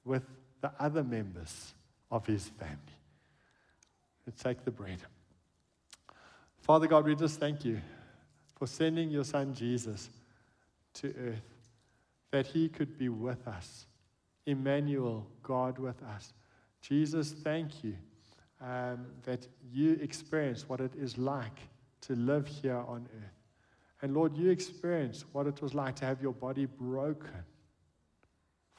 with 0.06 0.24
the 0.62 0.72
other 0.80 1.04
members 1.04 1.74
of 2.10 2.26
His 2.26 2.50
family. 2.50 2.78
Take 4.32 4.64
the 4.64 4.72
bread. 4.72 5.00
Father 6.60 6.88
God, 6.88 7.06
we 7.06 7.16
just 7.16 7.40
thank 7.40 7.66
you 7.66 7.82
for 8.58 8.68
sending 8.68 9.10
your 9.10 9.24
son 9.24 9.54
Jesus 9.54 10.10
to 10.96 11.14
earth, 11.18 11.42
that 12.32 12.48
he 12.48 12.70
could 12.70 12.98
be 12.98 13.10
with 13.10 13.48
us. 13.48 13.86
Emmanuel, 14.46 15.28
God 15.42 15.78
with 15.80 16.02
us. 16.04 16.34
Jesus, 16.82 17.32
thank 17.32 17.84
you 17.84 17.96
um, 18.62 19.06
that 19.24 19.48
you 19.72 20.00
experience 20.02 20.68
what 20.68 20.80
it 20.80 20.94
is 20.96 21.18
like 21.18 21.60
to 22.02 22.16
live 22.16 22.48
here 22.48 22.84
on 22.88 23.08
earth. 23.16 23.44
And 24.02 24.14
Lord, 24.14 24.36
you 24.36 24.50
experienced 24.50 25.26
what 25.32 25.48
it 25.48 25.62
was 25.62 25.74
like 25.74 25.96
to 25.98 26.06
have 26.06 26.22
your 26.22 26.34
body 26.34 26.66
broken 26.66 27.44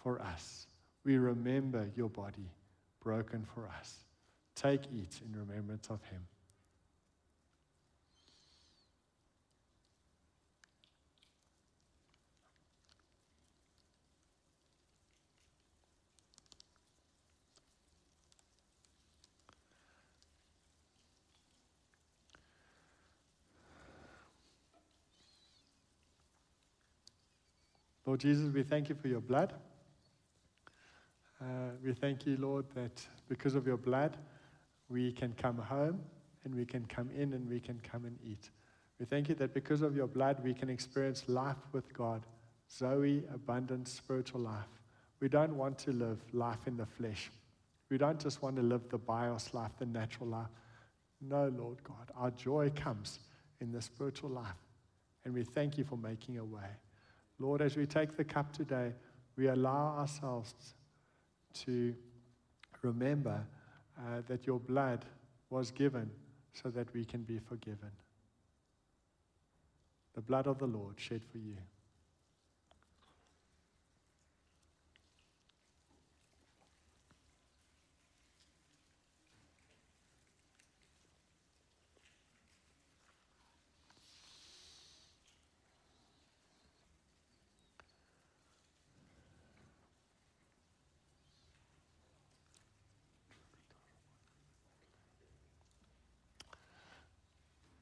for 0.02 0.20
us. 0.20 0.66
We 1.04 1.16
remember 1.16 1.88
your 1.96 2.10
body 2.10 2.50
broken 3.00 3.46
for 3.54 3.68
us. 3.78 4.03
Take, 4.54 4.82
eat 4.92 5.20
in 5.24 5.38
remembrance 5.38 5.88
of 5.90 6.02
him. 6.04 6.26
Lord 28.06 28.20
Jesus, 28.20 28.52
we 28.52 28.62
thank 28.62 28.88
you 28.88 28.94
for 28.94 29.08
your 29.08 29.20
blood. 29.20 29.54
Uh, 31.40 31.44
we 31.82 31.92
thank 31.94 32.26
you, 32.26 32.36
Lord, 32.36 32.66
that 32.74 33.06
because 33.28 33.54
of 33.54 33.66
your 33.66 33.78
blood, 33.78 34.16
we 34.94 35.10
can 35.10 35.34
come 35.36 35.58
home 35.58 36.00
and 36.44 36.54
we 36.54 36.64
can 36.64 36.86
come 36.86 37.10
in 37.18 37.32
and 37.32 37.50
we 37.50 37.58
can 37.58 37.80
come 37.80 38.04
and 38.04 38.16
eat. 38.24 38.50
We 39.00 39.06
thank 39.06 39.28
you 39.28 39.34
that 39.34 39.52
because 39.52 39.82
of 39.82 39.96
your 39.96 40.06
blood, 40.06 40.38
we 40.44 40.54
can 40.54 40.70
experience 40.70 41.24
life 41.26 41.56
with 41.72 41.92
God, 41.92 42.22
Zoe, 42.70 43.24
abundant 43.34 43.88
spiritual 43.88 44.42
life. 44.42 44.70
We 45.18 45.28
don't 45.28 45.56
want 45.56 45.78
to 45.80 45.90
live 45.90 46.20
life 46.32 46.68
in 46.68 46.76
the 46.76 46.86
flesh. 46.86 47.32
We 47.90 47.98
don't 47.98 48.20
just 48.20 48.40
want 48.40 48.54
to 48.54 48.62
live 48.62 48.88
the 48.88 48.98
bios 48.98 49.52
life, 49.52 49.72
the 49.80 49.86
natural 49.86 50.28
life. 50.28 50.46
No, 51.20 51.48
Lord 51.48 51.82
God, 51.82 52.12
our 52.16 52.30
joy 52.30 52.70
comes 52.76 53.18
in 53.60 53.72
the 53.72 53.82
spiritual 53.82 54.30
life. 54.30 54.62
And 55.24 55.34
we 55.34 55.42
thank 55.42 55.76
you 55.76 55.82
for 55.82 55.96
making 55.96 56.38
a 56.38 56.44
way. 56.44 56.70
Lord, 57.40 57.62
as 57.62 57.76
we 57.76 57.84
take 57.84 58.16
the 58.16 58.24
cup 58.24 58.52
today, 58.52 58.92
we 59.36 59.48
allow 59.48 59.96
ourselves 59.98 60.54
to 61.64 61.96
remember 62.82 63.44
uh, 63.98 64.22
that 64.26 64.46
your 64.46 64.58
blood 64.58 65.04
was 65.50 65.70
given 65.70 66.10
so 66.52 66.68
that 66.70 66.92
we 66.94 67.04
can 67.04 67.22
be 67.22 67.38
forgiven. 67.38 67.90
The 70.14 70.20
blood 70.20 70.46
of 70.46 70.58
the 70.58 70.66
Lord 70.66 70.94
shed 70.98 71.22
for 71.30 71.38
you. 71.38 71.56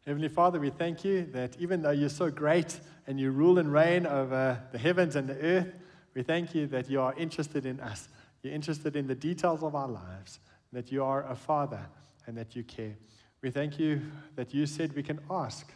Heavenly 0.07 0.29
Father, 0.29 0.59
we 0.59 0.71
thank 0.71 1.05
you 1.05 1.27
that 1.27 1.57
even 1.61 1.83
though 1.83 1.91
you're 1.91 2.09
so 2.09 2.29
great 2.29 2.81
and 3.07 3.21
you 3.21 3.31
rule 3.31 3.59
and 3.59 3.73
reign 3.73 4.05
over 4.05 4.61
the 4.73 4.79
heavens 4.79 5.15
and 5.15 5.29
the 5.29 5.39
earth, 5.41 5.75
we 6.15 6.23
thank 6.23 6.55
you 6.55 6.67
that 6.69 6.91
you 6.91 7.01
are 7.01 7.15
interested 7.15 7.67
in 7.67 7.79
us. 7.79 8.09
You're 8.43 8.53
interested 8.53 8.97
in 8.97 9.07
the 9.07 9.15
details 9.15 9.63
of 9.63 9.77
our 9.77 9.87
lives, 9.87 10.41
that 10.73 10.91
you 10.91 11.05
are 11.05 11.25
a 11.31 11.37
father 11.37 11.81
and 12.27 12.37
that 12.37 12.57
you 12.57 12.65
care. 12.65 12.97
We 13.43 13.51
thank 13.51 13.79
you 13.79 14.03
that 14.35 14.53
you 14.53 14.67
said 14.67 14.93
we 14.95 15.05
can 15.05 15.21
ask 15.31 15.73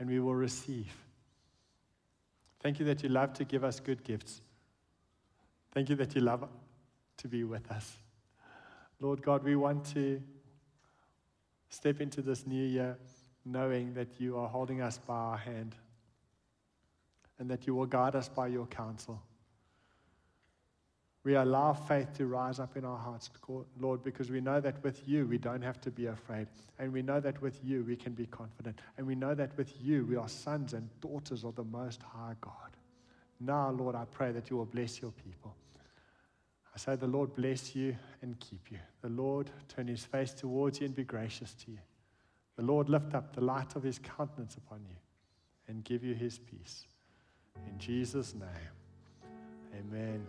and 0.00 0.08
we 0.08 0.18
will 0.18 0.34
receive. 0.34 0.92
Thank 2.60 2.80
you 2.80 2.86
that 2.86 3.04
you 3.04 3.08
love 3.08 3.32
to 3.34 3.44
give 3.44 3.62
us 3.62 3.78
good 3.78 4.02
gifts. 4.02 4.40
Thank 5.72 5.88
you 5.88 5.96
that 5.96 6.16
you 6.16 6.20
love 6.20 6.48
to 7.18 7.28
be 7.28 7.44
with 7.44 7.70
us. 7.70 7.98
Lord 9.00 9.22
God, 9.22 9.44
we 9.44 9.54
want 9.54 9.84
to 9.94 10.20
step 11.68 12.00
into 12.00 12.22
this 12.22 12.44
new 12.44 12.64
year 12.64 12.96
knowing 13.50 13.94
that 13.94 14.08
you 14.18 14.36
are 14.36 14.48
holding 14.48 14.80
us 14.80 14.98
by 14.98 15.14
our 15.14 15.36
hand 15.36 15.74
and 17.38 17.50
that 17.50 17.66
you 17.66 17.74
will 17.74 17.86
guide 17.86 18.14
us 18.14 18.28
by 18.28 18.48
your 18.48 18.66
counsel. 18.66 19.22
We 21.24 21.34
allow 21.34 21.72
faith 21.72 22.14
to 22.14 22.26
rise 22.26 22.58
up 22.58 22.76
in 22.76 22.84
our 22.84 22.96
hearts, 22.96 23.30
Lord, 23.78 24.02
because 24.02 24.30
we 24.30 24.40
know 24.40 24.60
that 24.60 24.82
with 24.82 25.06
you 25.06 25.26
we 25.26 25.38
don't 25.38 25.62
have 25.62 25.80
to 25.82 25.90
be 25.90 26.06
afraid. 26.06 26.46
And 26.78 26.92
we 26.92 27.02
know 27.02 27.20
that 27.20 27.40
with 27.42 27.60
you 27.64 27.84
we 27.86 27.96
can 27.96 28.14
be 28.14 28.26
confident. 28.26 28.78
And 28.96 29.06
we 29.06 29.14
know 29.14 29.34
that 29.34 29.56
with 29.56 29.74
you 29.80 30.06
we 30.06 30.16
are 30.16 30.28
sons 30.28 30.72
and 30.72 30.88
daughters 31.00 31.44
of 31.44 31.54
the 31.54 31.64
Most 31.64 32.02
High 32.02 32.34
God. 32.40 32.52
Now, 33.40 33.70
Lord, 33.70 33.94
I 33.94 34.04
pray 34.10 34.32
that 34.32 34.50
you 34.50 34.56
will 34.56 34.64
bless 34.64 35.00
your 35.00 35.12
people. 35.12 35.54
I 36.74 36.78
say, 36.78 36.96
the 36.96 37.06
Lord 37.06 37.34
bless 37.34 37.74
you 37.74 37.96
and 38.22 38.38
keep 38.38 38.70
you. 38.70 38.78
The 39.02 39.08
Lord 39.08 39.50
turn 39.68 39.88
his 39.88 40.04
face 40.04 40.32
towards 40.32 40.80
you 40.80 40.86
and 40.86 40.94
be 40.94 41.04
gracious 41.04 41.52
to 41.64 41.72
you. 41.72 41.78
The 42.58 42.64
Lord 42.64 42.88
lift 42.88 43.14
up 43.14 43.36
the 43.36 43.40
light 43.40 43.76
of 43.76 43.84
his 43.84 44.00
countenance 44.00 44.56
upon 44.56 44.80
you 44.80 44.96
and 45.68 45.84
give 45.84 46.02
you 46.02 46.12
his 46.12 46.40
peace. 46.40 46.86
In 47.68 47.78
Jesus' 47.78 48.34
name, 48.34 49.30
amen. 49.72 50.26